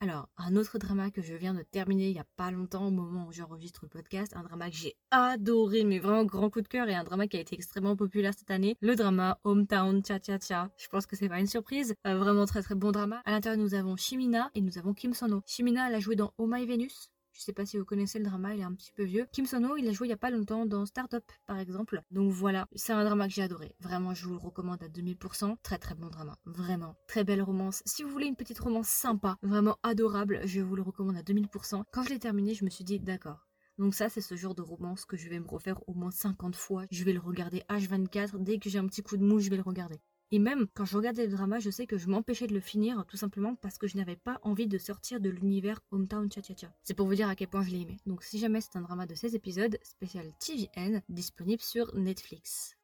Alors, 0.01 0.27
un 0.37 0.57
autre 0.57 0.77
drama 0.77 1.09
que 1.09 1.21
je 1.21 1.33
viens 1.33 1.53
de 1.53 1.61
terminer 1.61 2.09
il 2.09 2.13
n'y 2.13 2.19
a 2.19 2.27
pas 2.35 2.51
longtemps 2.51 2.87
au 2.87 2.91
moment 2.91 3.27
où 3.27 3.31
j'enregistre 3.31 3.79
le 3.83 3.87
podcast, 3.87 4.33
un 4.35 4.43
drama 4.43 4.69
que 4.69 4.75
j'ai 4.75 4.95
adoré, 5.09 5.85
mais 5.85 5.99
vraiment 5.99 6.25
grand 6.25 6.49
coup 6.49 6.61
de 6.61 6.67
cœur 6.67 6.89
et 6.89 6.95
un 6.95 7.05
drama 7.05 7.27
qui 7.27 7.37
a 7.37 7.39
été 7.39 7.55
extrêmement 7.55 7.95
populaire 7.95 8.33
cette 8.37 8.51
année, 8.51 8.75
le 8.81 8.95
drama 8.95 9.39
Hometown 9.45 10.03
Cha 10.05 10.19
Cha 10.21 10.37
Cha. 10.37 10.69
Je 10.77 10.87
pense 10.89 11.05
que 11.05 11.15
c'est 11.15 11.29
pas 11.29 11.39
une 11.39 11.47
surprise, 11.47 11.95
euh, 12.05 12.17
vraiment 12.17 12.45
très 12.45 12.61
très 12.61 12.75
bon 12.75 12.91
drama. 12.91 13.21
À 13.23 13.31
l'intérieur 13.31 13.61
nous 13.61 13.73
avons 13.73 13.95
Shimina 13.95 14.51
et 14.53 14.61
nous 14.61 14.77
avons 14.77 14.93
Kim 14.93 15.13
Sono. 15.13 15.41
Shimina 15.45 15.87
elle 15.87 15.95
a 15.95 15.99
joué 15.99 16.17
dans 16.17 16.33
Oh 16.37 16.45
My 16.45 16.65
Venus, 16.65 17.09
je 17.35 17.41
sais 17.41 17.51
pas 17.51 17.65
si 17.65 17.77
vous 17.77 17.83
connaissez 17.83 18.17
le 18.17 18.25
drama, 18.25 18.55
il 18.55 18.61
est 18.61 18.63
un 18.63 18.73
petit 18.73 18.93
peu 18.95 19.03
vieux. 19.03 19.27
Kim 19.33 19.45
Sono, 19.45 19.75
il 19.75 19.87
a 19.89 19.91
joué 19.91 20.07
il 20.07 20.11
y 20.11 20.13
a 20.13 20.17
pas 20.17 20.29
longtemps 20.29 20.65
dans 20.65 20.85
Startup, 20.85 21.23
par 21.45 21.59
exemple. 21.59 22.01
Donc 22.11 22.31
voilà, 22.31 22.65
c'est 22.75 22.93
un 22.93 23.03
drama 23.03 23.27
que 23.27 23.33
j'ai 23.33 23.43
adoré. 23.43 23.75
Vraiment, 23.81 24.13
je 24.13 24.25
vous 24.25 24.31
le 24.31 24.39
recommande 24.39 24.81
à 24.81 24.87
2000%. 24.87 25.57
Très 25.61 25.77
très 25.77 25.95
bon 25.95 26.07
drama, 26.07 26.37
vraiment. 26.45 26.95
Très 27.07 27.25
belle 27.25 27.41
romance. 27.41 27.81
Si 27.85 28.03
vous 28.03 28.09
voulez 28.09 28.27
une 28.27 28.37
petite 28.37 28.59
romance 28.59 28.87
sympa, 28.87 29.37
vraiment 29.41 29.77
adorable, 29.83 30.39
je 30.45 30.61
vous 30.61 30.77
le 30.77 30.81
recommande 30.81 31.17
à 31.17 31.23
2000%. 31.23 31.83
Quand 31.91 32.03
je 32.03 32.09
l'ai 32.09 32.19
terminé, 32.19 32.53
je 32.53 32.63
me 32.63 32.69
suis 32.69 32.85
dit, 32.85 32.99
d'accord, 32.99 33.45
donc 33.77 33.93
ça, 33.93 34.07
c'est 34.07 34.21
ce 34.21 34.35
genre 34.35 34.55
de 34.55 34.61
romance 34.61 35.03
que 35.03 35.17
je 35.17 35.27
vais 35.27 35.39
me 35.39 35.47
refaire 35.47 35.81
au 35.87 35.93
moins 35.93 36.11
50 36.11 36.55
fois. 36.55 36.85
Je 36.91 37.03
vais 37.03 37.11
le 37.11 37.19
regarder 37.19 37.63
H24. 37.69 38.41
Dès 38.41 38.57
que 38.57 38.69
j'ai 38.69 38.79
un 38.79 38.87
petit 38.87 39.03
coup 39.03 39.17
de 39.17 39.23
mou, 39.23 39.39
je 39.39 39.49
vais 39.49 39.57
le 39.57 39.63
regarder. 39.63 39.99
Et 40.31 40.39
même 40.39 40.67
quand 40.73 40.85
je 40.85 40.97
regardais 40.97 41.25
le 41.25 41.31
drama, 41.31 41.59
je 41.59 41.69
sais 41.69 41.87
que 41.87 41.97
je 41.97 42.07
m'empêchais 42.07 42.47
de 42.47 42.53
le 42.53 42.59
finir 42.59 43.05
tout 43.07 43.17
simplement 43.17 43.55
parce 43.55 43.77
que 43.77 43.87
je 43.87 43.97
n'avais 43.97 44.15
pas 44.15 44.39
envie 44.43 44.67
de 44.67 44.77
sortir 44.77 45.19
de 45.19 45.29
l'univers 45.29 45.81
Hometown 45.91 46.31
Cha 46.31 46.41
Cha 46.41 46.55
Cha. 46.55 46.73
C'est 46.83 46.93
pour 46.93 47.07
vous 47.07 47.15
dire 47.15 47.29
à 47.29 47.35
quel 47.35 47.47
point 47.47 47.63
je 47.63 47.71
l'ai 47.71 47.81
aimé. 47.81 47.97
Donc 48.05 48.23
si 48.23 48.39
jamais 48.39 48.61
c'est 48.61 48.75
un 48.75 48.81
drama 48.81 49.05
de 49.05 49.15
16 49.15 49.35
épisodes, 49.35 49.77
spécial 49.83 50.31
TVN, 50.39 51.01
disponible 51.09 51.61
sur 51.61 51.93
Netflix. 51.95 52.74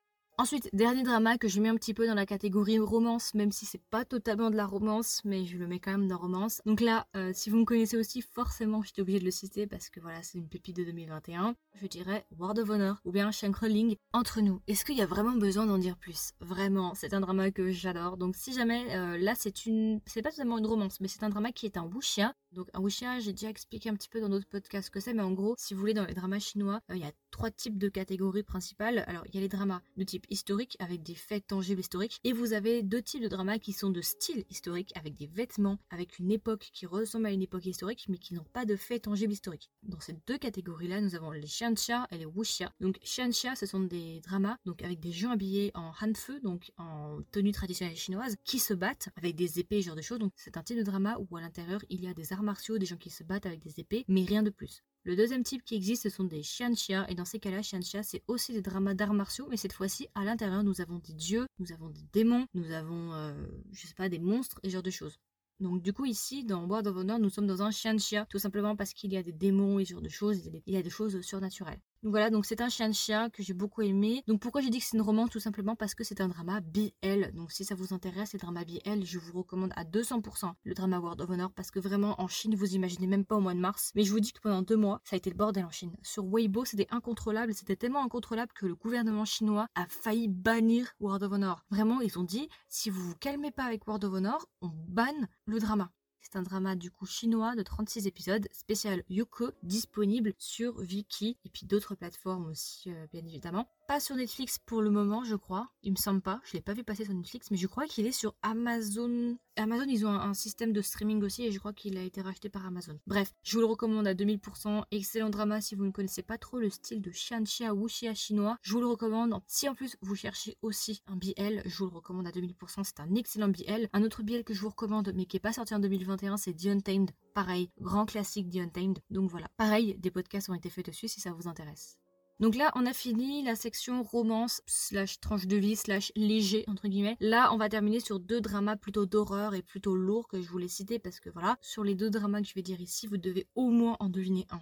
Ensuite, 0.41 0.71
dernier 0.73 1.03
drama 1.03 1.37
que 1.37 1.47
je 1.47 1.61
mets 1.61 1.69
un 1.69 1.75
petit 1.75 1.93
peu 1.93 2.07
dans 2.07 2.15
la 2.15 2.25
catégorie 2.25 2.79
romance, 2.79 3.35
même 3.35 3.51
si 3.51 3.67
c'est 3.67 3.83
pas 3.91 4.05
totalement 4.05 4.49
de 4.49 4.55
la 4.55 4.65
romance, 4.65 5.21
mais 5.23 5.45
je 5.45 5.55
le 5.55 5.67
mets 5.67 5.79
quand 5.79 5.91
même 5.91 6.07
dans 6.07 6.17
romance. 6.17 6.63
Donc 6.65 6.81
là, 6.81 7.05
euh, 7.15 7.29
si 7.31 7.51
vous 7.51 7.57
me 7.57 7.63
connaissez 7.63 7.95
aussi, 7.95 8.23
forcément, 8.23 8.81
j'étais 8.81 9.03
obligée 9.03 9.19
de 9.19 9.25
le 9.25 9.29
citer 9.29 9.67
parce 9.67 9.91
que 9.91 9.99
voilà, 9.99 10.23
c'est 10.23 10.39
une 10.39 10.49
pépite 10.49 10.77
de 10.77 10.83
2021. 10.83 11.53
Je 11.79 11.85
dirais 11.85 12.25
World 12.39 12.57
of 12.57 12.71
Honor 12.71 12.99
ou 13.05 13.11
bien 13.11 13.29
Shankroling. 13.29 13.97
Entre 14.13 14.41
nous, 14.41 14.63
est-ce 14.65 14.83
qu'il 14.83 14.97
y 14.97 15.03
a 15.03 15.05
vraiment 15.05 15.33
besoin 15.33 15.67
d'en 15.67 15.77
dire 15.77 15.95
plus? 15.95 16.31
Vraiment, 16.39 16.95
c'est 16.95 17.13
un 17.13 17.21
drama 17.21 17.51
que 17.51 17.69
j'adore. 17.69 18.17
Donc 18.17 18.35
si 18.35 18.51
jamais, 18.51 18.83
euh, 18.95 19.19
là, 19.19 19.35
c'est 19.37 19.67
une, 19.67 20.01
c'est 20.07 20.23
pas 20.23 20.31
totalement 20.31 20.57
une 20.57 20.65
romance, 20.65 20.99
mais 21.01 21.07
c'est 21.07 21.23
un 21.23 21.29
drama 21.29 21.51
qui 21.51 21.67
est 21.67 21.77
un 21.77 21.83
wuxia. 21.83 22.33
Donc 22.51 22.67
un 22.73 22.81
wuxia, 22.81 23.19
j'ai 23.19 23.31
déjà 23.31 23.49
expliqué 23.49 23.89
un 23.89 23.95
petit 23.95 24.09
peu 24.09 24.19
dans 24.19 24.29
d'autres 24.29 24.49
podcasts 24.49 24.87
ce 24.87 24.91
que 24.91 24.99
c'est, 24.99 25.13
mais 25.13 25.21
en 25.21 25.33
gros, 25.33 25.53
si 25.59 25.75
vous 25.75 25.79
voulez, 25.79 25.93
dans 25.93 26.05
les 26.05 26.15
dramas 26.15 26.39
chinois, 26.39 26.81
euh, 26.89 26.95
il 26.95 27.01
y 27.01 27.05
a 27.05 27.11
trois 27.29 27.51
types 27.51 27.77
de 27.77 27.89
catégories 27.89 28.41
principales. 28.41 29.03
Alors, 29.07 29.23
il 29.27 29.35
y 29.35 29.37
a 29.37 29.41
les 29.41 29.47
dramas 29.47 29.81
de 29.97 30.03
type 30.03 30.25
historique 30.31 30.75
avec 30.79 31.03
des 31.03 31.15
faits 31.15 31.45
tangibles 31.47 31.81
historiques, 31.81 32.19
et 32.23 32.33
vous 32.33 32.53
avez 32.53 32.81
deux 32.81 33.01
types 33.01 33.21
de 33.21 33.27
dramas 33.27 33.59
qui 33.59 33.73
sont 33.73 33.91
de 33.91 34.01
style 34.01 34.45
historique 34.49 34.91
avec 34.95 35.15
des 35.15 35.27
vêtements, 35.27 35.77
avec 35.91 36.17
une 36.17 36.31
époque 36.31 36.69
qui 36.73 36.85
ressemble 36.85 37.27
à 37.27 37.31
une 37.31 37.43
époque 37.43 37.65
historique, 37.65 38.05
mais 38.09 38.17
qui 38.17 38.33
n'ont 38.33 38.45
pas 38.53 38.65
de 38.65 38.75
faits 38.75 39.03
tangibles 39.03 39.33
historiques. 39.33 39.69
Dans 39.83 39.99
ces 39.99 40.17
deux 40.25 40.37
catégories-là, 40.37 41.01
nous 41.01 41.15
avons 41.15 41.31
les 41.31 41.41
xianxia 41.41 42.07
et 42.11 42.17
les 42.17 42.25
wuxia. 42.25 42.73
Donc 42.79 42.97
xianxia, 43.03 43.55
ce 43.55 43.65
sont 43.65 43.81
des 43.81 44.21
dramas 44.21 44.57
donc 44.65 44.81
avec 44.81 44.99
des 44.99 45.11
gens 45.11 45.31
habillés 45.31 45.71
en 45.73 45.91
hanfeu, 46.01 46.39
donc 46.39 46.71
en 46.77 47.19
tenue 47.31 47.51
traditionnelle 47.51 47.97
chinoise, 47.97 48.37
qui 48.43 48.59
se 48.59 48.73
battent 48.73 49.09
avec 49.15 49.35
des 49.35 49.59
épées, 49.59 49.81
genre 49.81 49.95
de 49.95 50.01
choses. 50.01 50.19
Donc 50.19 50.33
c'est 50.35 50.57
un 50.57 50.63
type 50.63 50.77
de 50.77 50.83
drama 50.83 51.17
où 51.19 51.37
à 51.37 51.41
l'intérieur 51.41 51.81
il 51.89 52.01
y 52.01 52.07
a 52.07 52.13
des 52.13 52.33
arts 52.33 52.43
martiaux, 52.43 52.77
des 52.77 52.85
gens 52.85 52.97
qui 52.97 53.09
se 53.09 53.23
battent 53.23 53.45
avec 53.45 53.61
des 53.61 53.79
épées, 53.79 54.05
mais 54.07 54.23
rien 54.23 54.43
de 54.43 54.49
plus. 54.49 54.83
Le 55.03 55.15
deuxième 55.15 55.43
type 55.43 55.63
qui 55.63 55.75
existe, 55.75 56.03
ce 56.03 56.09
sont 56.09 56.25
des 56.25 56.41
xianxia, 56.41 57.09
et 57.09 57.15
dans 57.15 57.25
ces 57.25 57.39
cas-là, 57.39 57.61
xianxia, 57.61 58.03
c'est 58.03 58.23
aussi 58.27 58.53
des 58.53 58.61
dramas 58.61 58.93
d'arts 58.93 59.13
martiaux, 59.13 59.47
mais 59.49 59.57
cette 59.57 59.73
fois-ci, 59.73 60.07
à 60.13 60.23
l'intérieur, 60.23 60.63
nous 60.63 60.79
avons 60.79 60.99
des 60.99 61.13
dieux, 61.13 61.47
nous 61.57 61.71
avons 61.71 61.89
des 61.89 62.03
démons, 62.13 62.45
nous 62.53 62.71
avons, 62.71 63.13
euh, 63.13 63.33
je 63.71 63.87
sais 63.87 63.95
pas, 63.95 64.09
des 64.09 64.19
monstres 64.19 64.59
et 64.61 64.69
ce 64.69 64.73
genre 64.73 64.83
de 64.83 64.91
choses. 64.91 65.17
Donc 65.59 65.83
du 65.83 65.93
coup 65.93 66.05
ici 66.05 66.43
dans 66.43 66.65
World 66.65 66.87
of 66.87 66.97
Honor 66.97 67.19
nous 67.19 67.29
sommes 67.29 67.45
dans 67.45 67.61
un 67.61 67.69
xianxia 67.69 68.25
tout 68.25 68.39
simplement 68.39 68.75
parce 68.75 68.93
qu'il 68.93 69.13
y 69.13 69.17
a 69.17 69.21
des 69.21 69.31
démons 69.31 69.77
et 69.77 69.85
ce 69.85 69.91
genre 69.91 70.01
de 70.01 70.09
choses, 70.09 70.49
il 70.65 70.73
y 70.73 70.77
a 70.77 70.81
des 70.81 70.89
choses 70.89 71.21
surnaturelles. 71.21 71.79
Donc 72.03 72.11
voilà, 72.11 72.31
donc 72.31 72.47
c'est 72.47 72.61
un 72.61 72.69
chien 72.69 72.91
chien 72.91 73.29
que 73.29 73.43
j'ai 73.43 73.53
beaucoup 73.53 73.83
aimé. 73.83 74.23
Donc 74.25 74.41
pourquoi 74.41 74.61
j'ai 74.61 74.71
dit 74.71 74.79
que 74.79 74.85
c'est 74.85 74.97
une 74.97 75.03
romance? 75.03 75.29
Tout 75.29 75.39
simplement 75.39 75.75
parce 75.75 75.93
que 75.93 76.03
c'est 76.03 76.19
un 76.19 76.27
drama 76.27 76.59
BL. 76.61 77.31
Donc 77.33 77.51
si 77.51 77.63
ça 77.63 77.75
vous 77.75 77.93
intéresse, 77.93 78.33
les 78.33 78.39
dramas 78.39 78.65
BL, 78.65 79.05
je 79.05 79.19
vous 79.19 79.37
recommande 79.37 79.71
à 79.75 79.83
200% 79.83 80.53
le 80.63 80.73
drama 80.73 80.99
World 80.99 81.21
of 81.21 81.29
Honor 81.29 81.51
parce 81.53 81.69
que 81.69 81.79
vraiment 81.79 82.19
en 82.19 82.27
Chine, 82.27 82.55
vous 82.55 82.73
imaginez 82.73 83.05
même 83.05 83.23
pas 83.23 83.35
au 83.35 83.39
mois 83.39 83.53
de 83.53 83.59
mars. 83.59 83.91
Mais 83.93 84.03
je 84.03 84.11
vous 84.11 84.19
dis 84.19 84.33
que 84.33 84.39
pendant 84.39 84.63
deux 84.63 84.77
mois, 84.77 84.99
ça 85.03 85.15
a 85.15 85.17
été 85.17 85.29
le 85.29 85.35
bordel 85.35 85.63
en 85.63 85.69
Chine. 85.69 85.95
Sur 86.01 86.25
Weibo, 86.25 86.65
c'était 86.65 86.87
incontrôlable. 86.89 87.53
C'était 87.53 87.75
tellement 87.75 88.03
incontrôlable 88.03 88.51
que 88.53 88.65
le 88.65 88.73
gouvernement 88.73 89.25
chinois 89.25 89.67
a 89.75 89.85
failli 89.87 90.27
bannir 90.27 90.87
World 90.99 91.21
of 91.21 91.33
Honor. 91.33 91.63
Vraiment, 91.69 92.01
ils 92.01 92.17
ont 92.17 92.23
dit, 92.23 92.49
si 92.67 92.89
vous 92.89 93.01
vous 93.01 93.15
calmez 93.15 93.51
pas 93.51 93.65
avec 93.65 93.85
World 93.85 94.05
of 94.05 94.13
Honor, 94.13 94.47
on 94.61 94.71
banne 94.87 95.27
le 95.45 95.59
drama. 95.59 95.91
C'est 96.21 96.35
un 96.35 96.43
drama 96.43 96.75
du 96.75 96.91
coup 96.91 97.05
chinois 97.05 97.55
de 97.55 97.63
36 97.63 98.05
épisodes, 98.05 98.47
spécial 98.51 99.03
Yoko, 99.09 99.51
disponible 99.63 100.33
sur 100.37 100.79
Viki 100.79 101.37
et 101.45 101.49
puis 101.49 101.65
d'autres 101.65 101.95
plateformes 101.95 102.45
aussi, 102.45 102.91
euh, 102.91 103.07
bien 103.11 103.25
évidemment. 103.25 103.67
Pas 103.87 103.99
sur 103.99 104.15
Netflix 104.15 104.59
pour 104.59 104.81
le 104.81 104.91
moment, 104.91 105.23
je 105.23 105.35
crois. 105.35 105.69
Il 105.83 105.91
me 105.91 105.97
semble 105.97 106.21
pas. 106.21 106.39
Je 106.45 106.53
l'ai 106.53 106.61
pas 106.61 106.73
vu 106.73 106.83
passer 106.83 107.05
sur 107.05 107.13
Netflix, 107.13 107.49
mais 107.49 107.57
je 107.57 107.67
crois 107.67 107.87
qu'il 107.87 108.05
est 108.05 108.11
sur 108.11 108.35
Amazon. 108.43 109.35
Amazon, 109.57 109.85
ils 109.87 110.05
ont 110.05 110.09
un, 110.09 110.33
système 110.33 110.73
de 110.73 110.81
streaming 110.81 111.21
aussi 111.23 111.43
et 111.43 111.51
je 111.51 111.59
crois 111.59 111.73
qu'il 111.73 111.97
a 111.97 112.03
été 112.03 112.21
racheté 112.21 112.49
par 112.49 112.65
Amazon. 112.65 112.97
Bref, 113.05 113.33
je 113.43 113.53
vous 113.53 113.59
le 113.59 113.65
recommande 113.65 114.07
à 114.07 114.13
2000%. 114.13 114.83
Excellent 114.91 115.29
drama 115.29 115.61
si 115.61 115.75
vous 115.75 115.85
ne 115.85 115.91
connaissez 115.91 116.23
pas 116.23 116.37
trop 116.37 116.57
le 116.57 116.69
style 116.69 117.01
de 117.01 117.11
Xianxia 117.11 117.73
ou 117.73 117.81
Wuxia 117.81 118.13
chinois. 118.13 118.57
Je 118.61 118.73
vous 118.73 118.79
le 118.79 118.87
recommande. 118.87 119.39
Si 119.47 119.67
en 119.67 119.75
plus 119.75 119.97
vous 120.01 120.15
cherchez 120.15 120.57
aussi 120.61 121.03
un 121.07 121.15
BL, 121.15 121.61
je 121.65 121.77
vous 121.77 121.85
le 121.85 121.95
recommande 121.95 122.27
à 122.27 122.31
2000%. 122.31 122.83
C'est 122.83 122.99
un 122.99 123.13
excellent 123.15 123.49
BL. 123.49 123.89
Un 123.93 124.03
autre 124.03 124.23
BL 124.23 124.43
que 124.43 124.53
je 124.53 124.61
vous 124.61 124.69
recommande, 124.69 125.11
mais 125.15 125.25
qui 125.25 125.37
est 125.37 125.41
pas 125.41 125.53
sorti 125.53 125.75
en 125.75 125.79
2021, 125.79 126.37
c'est 126.37 126.53
The 126.53 126.67
Untamed. 126.67 127.11
Pareil, 127.33 127.69
grand 127.79 128.05
classique 128.05 128.49
The 128.49 128.57
Untamed. 128.57 128.99
Donc 129.09 129.29
voilà. 129.29 129.47
Pareil, 129.57 129.95
des 129.99 130.11
podcasts 130.11 130.49
ont 130.49 130.55
été 130.55 130.69
faits 130.69 130.87
dessus 130.87 131.07
si 131.07 131.19
ça 131.19 131.31
vous 131.31 131.47
intéresse. 131.47 132.00
Donc 132.41 132.55
là, 132.55 132.71
on 132.73 132.87
a 132.87 132.93
fini 132.93 133.43
la 133.43 133.55
section 133.55 134.01
romance 134.01 134.63
slash 134.65 135.19
tranche 135.19 135.45
de 135.45 135.57
vie 135.57 135.75
slash 135.75 136.11
léger, 136.15 136.63
entre 136.67 136.87
guillemets. 136.87 137.15
Là, 137.19 137.53
on 137.53 137.57
va 137.57 137.69
terminer 137.69 137.99
sur 137.99 138.19
deux 138.19 138.41
dramas 138.41 138.77
plutôt 138.77 139.05
d'horreur 139.05 139.53
et 139.53 139.61
plutôt 139.61 139.95
lourds 139.95 140.27
que 140.27 140.41
je 140.41 140.49
voulais 140.49 140.67
citer 140.67 140.97
parce 140.97 141.19
que 141.19 141.29
voilà, 141.29 141.57
sur 141.61 141.83
les 141.83 141.93
deux 141.93 142.09
dramas 142.09 142.41
que 142.41 142.47
je 142.47 142.55
vais 142.55 142.63
dire 142.63 142.81
ici, 142.81 143.05
vous 143.05 143.17
devez 143.17 143.45
au 143.53 143.69
moins 143.69 143.95
en 143.99 144.09
deviner 144.09 144.47
un. 144.49 144.61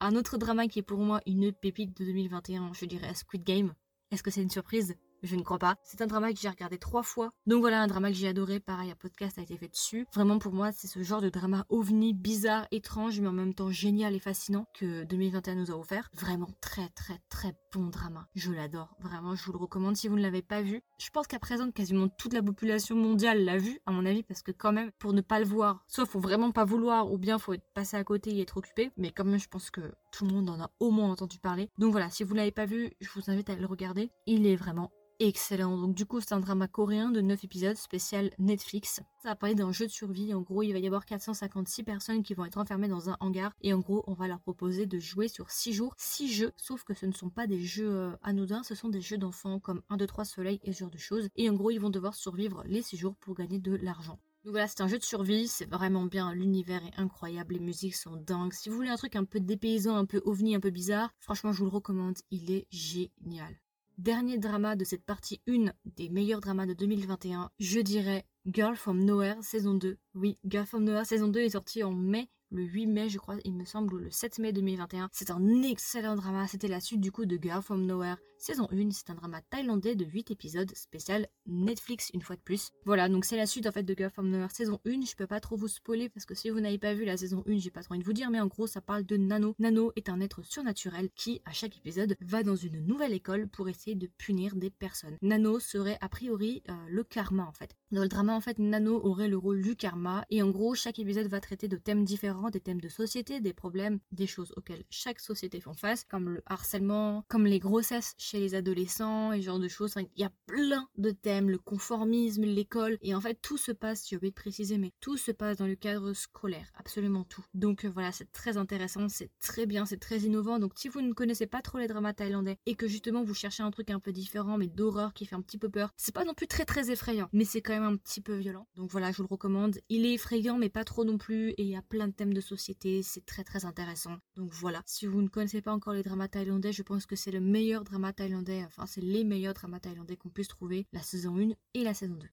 Un 0.00 0.16
autre 0.16 0.36
drama 0.36 0.68
qui 0.68 0.80
est 0.80 0.82
pour 0.82 0.98
moi 0.98 1.22
une 1.24 1.50
pépite 1.50 1.96
de 1.96 2.04
2021, 2.04 2.72
je 2.74 2.84
dirais 2.84 3.14
Squid 3.14 3.42
Game. 3.42 3.72
Est-ce 4.10 4.22
que 4.22 4.30
c'est 4.30 4.42
une 4.42 4.50
surprise? 4.50 4.94
Je 5.24 5.36
ne 5.36 5.42
crois 5.42 5.58
pas. 5.58 5.76
C'est 5.82 6.02
un 6.02 6.06
drama 6.06 6.32
que 6.32 6.38
j'ai 6.38 6.48
regardé 6.48 6.78
trois 6.78 7.02
fois. 7.02 7.32
Donc 7.46 7.60
voilà, 7.60 7.82
un 7.82 7.86
drama 7.86 8.08
que 8.08 8.16
j'ai 8.16 8.28
adoré. 8.28 8.60
Pareil, 8.60 8.90
un 8.90 8.96
podcast 8.96 9.38
a 9.38 9.42
été 9.42 9.56
fait 9.56 9.68
dessus. 9.68 10.06
Vraiment, 10.14 10.38
pour 10.38 10.52
moi, 10.52 10.70
c'est 10.72 10.86
ce 10.86 11.02
genre 11.02 11.20
de 11.20 11.30
drama 11.30 11.64
ovni, 11.68 12.12
bizarre, 12.12 12.66
étrange, 12.70 13.20
mais 13.20 13.28
en 13.28 13.32
même 13.32 13.54
temps 13.54 13.70
génial 13.70 14.14
et 14.14 14.18
fascinant 14.18 14.66
que 14.74 15.04
2021 15.04 15.54
nous 15.54 15.70
a 15.70 15.76
offert. 15.76 16.10
Vraiment 16.14 16.50
très, 16.60 16.88
très, 16.90 17.20
très 17.28 17.54
bon 17.72 17.86
drama. 17.88 18.28
Je 18.34 18.52
l'adore. 18.52 18.94
Vraiment, 19.00 19.34
je 19.34 19.44
vous 19.44 19.52
le 19.52 19.58
recommande 19.58 19.96
si 19.96 20.08
vous 20.08 20.16
ne 20.16 20.22
l'avez 20.22 20.42
pas 20.42 20.62
vu. 20.62 20.82
Je 20.98 21.10
pense 21.10 21.26
qu'à 21.26 21.38
présent, 21.38 21.70
quasiment 21.70 22.08
toute 22.08 22.32
la 22.32 22.42
population 22.42 22.96
mondiale 22.96 23.44
l'a 23.44 23.58
vu, 23.58 23.80
à 23.86 23.92
mon 23.92 24.06
avis, 24.06 24.22
parce 24.22 24.42
que 24.42 24.52
quand 24.52 24.72
même, 24.72 24.90
pour 24.98 25.12
ne 25.12 25.20
pas 25.20 25.40
le 25.40 25.46
voir, 25.46 25.84
soit 25.88 26.06
faut 26.06 26.20
vraiment 26.20 26.52
pas 26.52 26.64
vouloir, 26.64 27.10
ou 27.10 27.18
bien 27.18 27.38
faut 27.38 27.54
être 27.54 27.66
passé 27.74 27.96
à 27.96 28.04
côté 28.04 28.30
et 28.30 28.42
être 28.42 28.56
occupé. 28.56 28.90
Mais 28.96 29.10
quand 29.10 29.24
même, 29.24 29.38
je 29.38 29.48
pense 29.48 29.70
que 29.70 29.80
tout 30.14 30.24
le 30.24 30.32
monde 30.32 30.48
en 30.48 30.60
a 30.60 30.70
au 30.78 30.90
moins 30.92 31.10
entendu 31.10 31.38
parler. 31.38 31.68
Donc 31.76 31.90
voilà, 31.90 32.08
si 32.08 32.22
vous 32.22 32.34
l'avez 32.34 32.52
pas 32.52 32.66
vu, 32.66 32.92
je 33.00 33.08
vous 33.16 33.30
invite 33.30 33.50
à 33.50 33.56
le 33.56 33.66
regarder. 33.66 34.10
Il 34.26 34.46
est 34.46 34.54
vraiment 34.54 34.92
excellent. 35.18 35.76
Donc 35.76 35.94
du 35.94 36.06
coup, 36.06 36.20
c'est 36.20 36.34
un 36.34 36.40
drama 36.40 36.68
coréen 36.68 37.10
de 37.10 37.20
9 37.20 37.42
épisodes 37.42 37.76
spécial 37.76 38.30
Netflix. 38.38 39.00
Ça 39.22 39.30
va 39.30 39.34
parler 39.34 39.56
d'un 39.56 39.72
jeu 39.72 39.86
de 39.86 39.90
survie. 39.90 40.32
En 40.32 40.42
gros, 40.42 40.62
il 40.62 40.72
va 40.72 40.78
y 40.78 40.86
avoir 40.86 41.04
456 41.04 41.82
personnes 41.82 42.22
qui 42.22 42.34
vont 42.34 42.44
être 42.44 42.58
enfermées 42.58 42.86
dans 42.86 43.10
un 43.10 43.16
hangar 43.18 43.52
et 43.60 43.72
en 43.72 43.80
gros, 43.80 44.04
on 44.06 44.12
va 44.12 44.28
leur 44.28 44.40
proposer 44.40 44.86
de 44.86 45.00
jouer 45.00 45.26
sur 45.26 45.50
6 45.50 45.72
jours, 45.72 45.94
6 45.98 46.32
jeux, 46.32 46.52
sauf 46.56 46.84
que 46.84 46.94
ce 46.94 47.06
ne 47.06 47.12
sont 47.12 47.30
pas 47.30 47.48
des 47.48 47.60
jeux 47.60 47.90
euh, 47.90 48.16
anodins, 48.22 48.62
ce 48.62 48.76
sont 48.76 48.88
des 48.88 49.00
jeux 49.00 49.18
d'enfants 49.18 49.58
comme 49.58 49.82
1 49.90 49.96
2 49.96 50.06
3 50.06 50.24
soleil 50.24 50.60
et 50.62 50.72
ce 50.72 50.80
genre 50.80 50.90
de 50.90 50.98
choses 50.98 51.28
et 51.34 51.50
en 51.50 51.54
gros, 51.54 51.70
ils 51.70 51.80
vont 51.80 51.90
devoir 51.90 52.14
survivre 52.14 52.62
les 52.66 52.82
6 52.82 52.96
jours 52.96 53.16
pour 53.16 53.34
gagner 53.34 53.58
de 53.58 53.74
l'argent. 53.74 54.18
Donc 54.44 54.52
voilà, 54.52 54.68
c'est 54.68 54.82
un 54.82 54.88
jeu 54.88 54.98
de 54.98 55.04
survie, 55.04 55.48
c'est 55.48 55.64
vraiment 55.70 56.04
bien, 56.04 56.34
l'univers 56.34 56.84
est 56.84 57.00
incroyable, 57.00 57.54
les 57.54 57.60
musiques 57.60 57.94
sont 57.94 58.14
dingues. 58.14 58.52
Si 58.52 58.68
vous 58.68 58.76
voulez 58.76 58.90
un 58.90 58.96
truc 58.96 59.16
un 59.16 59.24
peu 59.24 59.40
dépaysant, 59.40 59.96
un 59.96 60.04
peu 60.04 60.20
ovni, 60.26 60.54
un 60.54 60.60
peu 60.60 60.68
bizarre, 60.68 61.14
franchement 61.18 61.50
je 61.50 61.60
vous 61.60 61.64
le 61.64 61.70
recommande, 61.70 62.18
il 62.30 62.50
est 62.50 62.66
génial. 62.70 63.58
Dernier 63.96 64.36
drama 64.36 64.76
de 64.76 64.84
cette 64.84 65.04
partie 65.04 65.40
1 65.48 65.72
des 65.86 66.10
meilleurs 66.10 66.42
dramas 66.42 66.66
de 66.66 66.74
2021, 66.74 67.50
je 67.58 67.80
dirais 67.80 68.26
Girl 68.44 68.76
from 68.76 69.02
Nowhere 69.02 69.36
saison 69.40 69.72
2. 69.72 69.96
Oui, 70.14 70.36
Girl 70.44 70.66
from 70.66 70.84
Nowhere 70.84 71.06
saison 71.06 71.28
2 71.28 71.40
est 71.40 71.50
sortie 71.50 71.82
en 71.82 71.92
mai 71.92 72.28
le 72.54 72.62
8 72.62 72.86
mai, 72.86 73.08
je 73.08 73.18
crois, 73.18 73.36
il 73.44 73.54
me 73.54 73.64
semble, 73.64 73.94
ou 73.94 73.98
le 73.98 74.10
7 74.10 74.38
mai 74.38 74.52
2021. 74.52 75.08
C'est 75.12 75.30
un 75.30 75.62
excellent 75.62 76.14
drama. 76.14 76.46
C'était 76.46 76.68
la 76.68 76.80
suite 76.80 77.00
du 77.00 77.10
coup 77.10 77.26
de 77.26 77.36
Girl 77.40 77.62
from 77.62 77.84
Nowhere. 77.84 78.16
Saison 78.46 78.68
1, 78.70 78.90
c'est 78.90 79.08
un 79.08 79.14
drama 79.14 79.40
thaïlandais 79.48 79.94
de 79.94 80.04
8 80.04 80.30
épisodes, 80.30 80.70
spécial 80.74 81.28
Netflix 81.46 82.10
une 82.12 82.20
fois 82.20 82.36
de 82.36 82.42
plus. 82.42 82.72
Voilà, 82.84 83.08
donc 83.08 83.24
c'est 83.24 83.38
la 83.38 83.46
suite 83.46 83.66
en 83.66 83.72
fait 83.72 83.84
de 83.84 83.94
Girl 83.96 84.10
from 84.10 84.28
Nowhere 84.28 84.50
saison 84.50 84.82
1. 84.86 85.06
Je 85.06 85.16
peux 85.16 85.26
pas 85.26 85.40
trop 85.40 85.56
vous 85.56 85.66
spoiler 85.66 86.10
parce 86.10 86.26
que 86.26 86.34
si 86.34 86.50
vous 86.50 86.60
n'avez 86.60 86.76
pas 86.76 86.92
vu 86.92 87.06
la 87.06 87.16
saison 87.16 87.42
1, 87.48 87.56
j'ai 87.56 87.70
pas 87.70 87.82
trop 87.82 87.94
envie 87.94 88.02
de 88.02 88.04
vous 88.04 88.12
dire, 88.12 88.28
mais 88.28 88.40
en 88.40 88.46
gros, 88.46 88.66
ça 88.66 88.82
parle 88.82 89.04
de 89.04 89.16
Nano. 89.16 89.54
Nano 89.58 89.92
est 89.96 90.10
un 90.10 90.20
être 90.20 90.42
surnaturel 90.42 91.08
qui, 91.16 91.40
à 91.46 91.52
chaque 91.52 91.78
épisode, 91.78 92.18
va 92.20 92.42
dans 92.42 92.54
une 92.54 92.84
nouvelle 92.84 93.14
école 93.14 93.48
pour 93.48 93.66
essayer 93.70 93.96
de 93.96 94.10
punir 94.18 94.56
des 94.56 94.68
personnes. 94.68 95.16
Nano 95.22 95.58
serait 95.58 95.96
a 96.02 96.10
priori 96.10 96.62
euh, 96.68 96.74
le 96.90 97.02
karma 97.02 97.46
en 97.46 97.52
fait. 97.52 97.74
Dans 97.92 98.02
le 98.02 98.08
drama, 98.08 98.34
en 98.34 98.42
fait, 98.42 98.58
Nano 98.58 99.00
aurait 99.06 99.28
le 99.28 99.38
rôle 99.38 99.62
du 99.62 99.74
karma 99.74 100.26
et 100.28 100.42
en 100.42 100.50
gros, 100.50 100.74
chaque 100.74 100.98
épisode 100.98 101.28
va 101.28 101.40
traiter 101.40 101.68
de 101.68 101.78
thèmes 101.78 102.04
différents 102.04 102.50
des 102.50 102.60
thèmes 102.60 102.82
de 102.82 102.90
société, 102.90 103.40
des 103.40 103.54
problèmes, 103.54 104.00
des 104.12 104.26
choses 104.26 104.52
auxquelles 104.58 104.84
chaque 104.90 105.20
société 105.20 105.62
fait 105.62 105.78
face, 105.78 106.04
comme 106.04 106.28
le 106.28 106.42
harcèlement, 106.44 107.24
comme 107.28 107.46
les 107.46 107.58
grossesses 107.58 108.14
chez 108.18 108.33
les 108.40 108.54
adolescents 108.54 109.32
et 109.32 109.40
ce 109.40 109.46
genre 109.46 109.58
de 109.58 109.68
choses. 109.68 109.94
il 110.16 110.20
y 110.20 110.24
a 110.24 110.32
plein 110.46 110.88
de 110.96 111.10
thèmes, 111.10 111.50
le 111.50 111.58
conformisme, 111.58 112.44
l'école, 112.44 112.98
et 113.02 113.14
en 113.14 113.20
fait 113.20 113.38
tout 113.40 113.56
se 113.56 113.72
passe, 113.72 114.08
j'ai 114.08 114.16
oublié 114.16 114.30
de 114.30 114.34
préciser, 114.34 114.78
mais 114.78 114.92
tout 115.00 115.16
se 115.16 115.30
passe 115.32 115.58
dans 115.58 115.66
le 115.66 115.74
cadre 115.74 116.12
scolaire, 116.12 116.70
absolument 116.76 117.24
tout. 117.24 117.44
Donc 117.54 117.84
euh, 117.84 117.88
voilà, 117.88 118.12
c'est 118.12 118.30
très 118.32 118.56
intéressant, 118.56 119.08
c'est 119.08 119.30
très 119.40 119.66
bien, 119.66 119.86
c'est 119.86 120.00
très 120.00 120.20
innovant. 120.20 120.58
Donc 120.58 120.72
si 120.76 120.88
vous 120.88 121.00
ne 121.00 121.12
connaissez 121.12 121.46
pas 121.46 121.62
trop 121.62 121.78
les 121.78 121.88
dramas 121.88 122.14
thaïlandais 122.14 122.58
et 122.66 122.74
que 122.74 122.88
justement 122.88 123.24
vous 123.24 123.34
cherchez 123.34 123.62
un 123.62 123.70
truc 123.70 123.90
un 123.90 124.00
peu 124.00 124.12
différent, 124.12 124.58
mais 124.58 124.68
d'horreur 124.68 125.14
qui 125.14 125.26
fait 125.26 125.36
un 125.36 125.42
petit 125.42 125.58
peu 125.58 125.68
peur, 125.68 125.92
c'est 125.96 126.14
pas 126.14 126.24
non 126.24 126.34
plus 126.34 126.46
très 126.46 126.64
très 126.64 126.90
effrayant, 126.90 127.28
mais 127.32 127.44
c'est 127.44 127.62
quand 127.62 127.72
même 127.72 127.84
un 127.84 127.96
petit 127.96 128.20
peu 128.20 128.34
violent. 128.34 128.66
Donc 128.76 128.90
voilà, 128.90 129.12
je 129.12 129.18
vous 129.18 129.22
le 129.24 129.28
recommande. 129.28 129.78
Il 129.88 130.06
est 130.06 130.14
effrayant, 130.14 130.58
mais 130.58 130.68
pas 130.68 130.84
trop 130.84 131.04
non 131.04 131.18
plus, 131.18 131.50
et 131.50 131.62
il 131.62 131.68
y 131.68 131.76
a 131.76 131.82
plein 131.82 132.08
de 132.08 132.12
thèmes 132.12 132.34
de 132.34 132.40
société 132.40 133.02
c'est 133.02 133.24
très 133.24 133.44
très 133.44 133.64
intéressant. 133.64 134.16
Donc 134.36 134.52
voilà, 134.52 134.82
si 134.86 135.06
vous 135.06 135.22
ne 135.22 135.28
connaissez 135.28 135.60
pas 135.60 135.72
encore 135.72 135.92
les 135.92 136.02
dramas 136.02 136.28
thaïlandais, 136.28 136.72
je 136.72 136.82
pense 136.82 137.06
que 137.06 137.16
c'est 137.16 137.30
le 137.30 137.40
meilleur 137.40 137.84
drama 137.84 138.12
thaïlandais, 138.12 138.23
enfin 138.64 138.86
c'est 138.86 139.00
les 139.00 139.24
meilleurs 139.24 139.54
dramas 139.54 139.80
thaïlandais 139.80 140.16
qu'on 140.16 140.30
puisse 140.30 140.48
trouver, 140.48 140.86
la 140.92 141.02
saison 141.02 141.36
1 141.36 141.50
et 141.74 141.84
la 141.84 141.94
saison 141.94 142.14
2. 142.14 142.26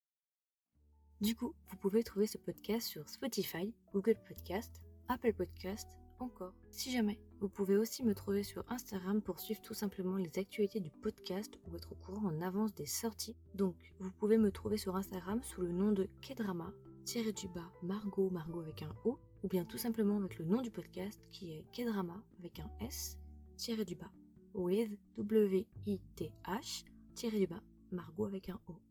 Du 1.22 1.36
coup, 1.36 1.54
vous 1.68 1.78
pouvez 1.78 2.04
trouver 2.04 2.28
ce 2.28 2.38
podcast 2.38 2.88
sur 2.88 3.08
Spotify, 3.08 3.74
Google 3.94 4.18
Podcast, 4.28 4.82
Apple 5.08 5.34
Podcast, 5.34 5.88
encore. 6.20 6.54
Si 6.70 6.92
jamais, 6.92 7.20
vous 7.40 7.50
pouvez 7.50 7.78
aussi 7.78 8.04
me 8.04 8.16
trouver 8.16 8.44
sur 8.44 8.64
Instagram 8.70 9.22
pour 9.22 9.40
suivre 9.40 9.62
tout 9.62 9.74
simplement 9.74 10.18
les 10.18 10.40
actualités 10.40 10.80
du 10.80 10.90
podcast 10.90 11.60
ou 11.68 11.76
être 11.76 11.92
au 11.92 11.96
courant 11.96 12.28
en 12.28 12.42
avance 12.42 12.74
des 12.74 12.86
sorties. 12.86 13.36
Donc, 13.56 13.76
vous 14.00 14.12
pouvez 14.12 14.38
me 14.38 14.52
trouver 14.52 14.78
sur 14.78 14.96
Instagram 14.96 15.42
sous 15.44 15.62
le 15.62 15.72
nom 15.72 15.92
de 15.92 16.08
Kedrama, 16.22 16.72
tiré 17.06 17.34
du 17.34 17.48
bas 17.50 17.72
Margot, 17.84 18.30
Margot 18.30 18.62
avec 18.62 18.82
un 18.84 18.96
O, 19.06 19.20
ou 19.44 19.48
bien 19.48 19.66
tout 19.66 19.78
simplement 19.78 20.18
avec 20.18 20.38
le 20.38 20.46
nom 20.46 20.62
du 20.62 20.72
podcast 20.72 21.22
qui 21.32 21.52
est 21.52 21.66
Kedrama 21.72 22.24
avec 22.40 22.60
un 22.60 22.70
S, 22.80 23.18
tiré 23.58 23.86
du 23.86 23.96
bas, 23.96 24.12
with 24.54 24.90
W-I-T-H, 25.18 26.86
tiré 27.16 27.48
bas, 27.48 27.62
Margot 27.92 28.26
avec 28.26 28.50
un 28.50 28.60
O. 28.68 28.91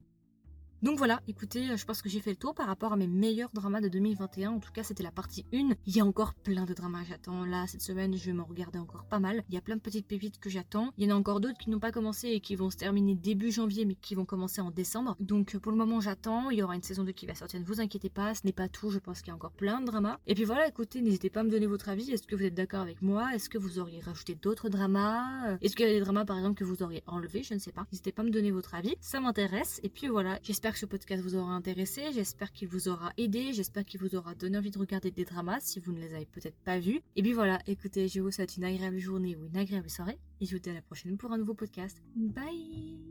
Donc 0.83 0.97
voilà, 0.97 1.21
écoutez, 1.29 1.77
je 1.77 1.85
pense 1.85 2.01
que 2.01 2.09
j'ai 2.09 2.21
fait 2.21 2.31
le 2.31 2.37
tour 2.37 2.55
par 2.55 2.67
rapport 2.67 2.95
à 2.95 2.97
mes 2.97 3.07
meilleurs 3.07 3.51
dramas 3.53 3.83
de 3.83 3.89
2021. 3.89 4.53
En 4.53 4.61
tout 4.61 4.73
cas, 4.73 4.83
c'était 4.83 5.03
la 5.03 5.11
partie 5.11 5.45
1. 5.53 5.75
Il 5.87 5.95
y 5.95 6.01
a 6.01 6.05
encore 6.07 6.33
plein 6.33 6.65
de 6.65 6.73
dramas 6.73 7.05
j'attends. 7.07 7.45
Là, 7.45 7.67
cette 7.67 7.83
semaine, 7.83 8.17
je 8.17 8.25
vais 8.25 8.33
m'en 8.33 8.45
regarder 8.45 8.79
encore 8.79 9.05
pas 9.05 9.19
mal. 9.19 9.45
Il 9.51 9.55
y 9.55 9.59
a 9.59 9.61
plein 9.61 9.77
de 9.77 9.83
petites 9.83 10.07
pépites 10.07 10.39
que 10.39 10.49
j'attends. 10.49 10.93
Il 10.97 11.07
y 11.07 11.13
en 11.13 11.15
a 11.15 11.19
encore 11.19 11.41
d'autres 11.41 11.59
qui 11.59 11.69
n'ont 11.69 11.81
pas 11.81 11.93
commencé 11.93 12.29
et 12.29 12.41
qui 12.41 12.57
vont 12.57 12.71
se 12.71 12.79
terminer 12.79 13.15
début 13.15 13.51
janvier, 13.51 13.85
mais 13.85 13.95
qui 13.95 14.15
vont 14.15 14.25
commencer 14.25 14.63
en 14.63 14.71
décembre. 14.71 15.17
Donc 15.21 15.59
pour 15.59 15.71
le 15.71 15.77
moment, 15.77 16.01
j'attends. 16.01 16.49
Il 16.49 16.59
y 16.59 16.63
aura 16.63 16.77
une 16.77 16.83
saison 16.83 17.05
2 17.05 17.13
qui 17.13 17.27
va 17.27 17.35
sortir, 17.35 17.61
ne 17.61 17.65
vous 17.67 17.83
inquiétez 17.83 18.09
pas. 18.09 18.35
Ce 18.35 18.41
n'est 18.45 18.53
pas 18.53 18.69
tout, 18.69 18.91
je 18.91 18.99
pense 18.99 19.21
qu'il 19.21 19.29
y 19.29 19.33
a 19.33 19.35
encore 19.35 19.53
plein 19.53 19.83
de 19.83 19.87
dramas. 19.87 20.19
Et 20.27 20.35
puis 20.35 20.45
voilà, 20.45 20.67
écoutez, 20.67 21.03
n'hésitez 21.03 21.29
pas 21.29 21.41
à 21.41 21.43
me 21.43 21.51
donner 21.51 21.67
votre 21.67 21.91
avis. 21.91 22.11
Est-ce 22.11 22.27
que 22.27 22.37
vous 22.37 22.45
êtes 22.45 22.55
d'accord 22.55 22.81
avec 22.81 23.03
moi? 23.03 23.35
Est-ce 23.35 23.51
que 23.51 23.59
vous 23.59 23.79
auriez 23.79 24.01
rajouté 24.01 24.35
d'autres 24.35 24.71
dramas? 24.71 25.59
Est-ce 25.61 25.77
qu'il 25.77 25.87
y 25.87 25.91
a 25.91 25.93
des 25.93 26.01
dramas, 26.01 26.25
par 26.25 26.39
exemple, 26.39 26.59
que 26.59 26.65
vous 26.65 26.83
auriez 26.83 27.03
enlevés? 27.07 27.43
Je 27.43 27.53
ne 27.53 27.59
sais 27.59 27.73
pas. 27.73 27.87
N'hésitez 27.93 28.13
pas 28.13 28.23
à 28.23 28.25
me 28.25 28.31
donner 28.31 28.51
votre 28.51 28.75
avis. 28.75 28.97
Ça 29.03 29.21
m'intéresse. 29.21 29.79
Et 29.83 29.91
puis 29.91 30.09
voilà, 30.09 30.39
j'espère 30.71 30.75
que 30.75 30.79
ce 30.79 30.87
podcast 30.87 31.23
vous 31.23 31.35
aura 31.35 31.53
intéressé, 31.53 32.13
j'espère 32.13 32.53
qu'il 32.53 32.69
vous 32.69 32.89
aura 32.89 33.13
aidé, 33.17 33.53
j'espère 33.53 33.85
qu'il 33.85 34.01
vous 34.01 34.15
aura 34.15 34.35
donné 34.37 34.57
envie 34.57 34.71
de 34.71 34.79
regarder 34.79 35.11
des 35.11 35.25
dramas 35.25 35.59
si 35.61 35.81
vous 35.81 35.93
ne 35.93 35.99
les 35.99 36.15
avez 36.15 36.27
peut-être 36.27 36.59
pas 36.65 36.79
vus. 36.79 37.01
Et 37.17 37.23
puis 37.23 37.33
voilà, 37.33 37.59
écoutez, 37.67 38.07
je 38.07 38.21
vous 38.21 38.31
souhaite 38.31 38.57
une 38.57 38.65
agréable 38.65 38.99
journée 38.99 39.35
ou 39.37 39.47
une 39.47 39.57
agréable 39.57 39.91
soirée 39.91 40.19
et 40.41 40.47
je 40.47 40.55
vous 40.55 40.63
dis 40.63 40.71
à 40.71 40.75
la 40.75 40.83
prochaine 40.83 41.17
pour 41.17 41.33
un 41.33 41.39
nouveau 41.39 41.55
podcast. 41.55 42.01
Bye 42.15 43.10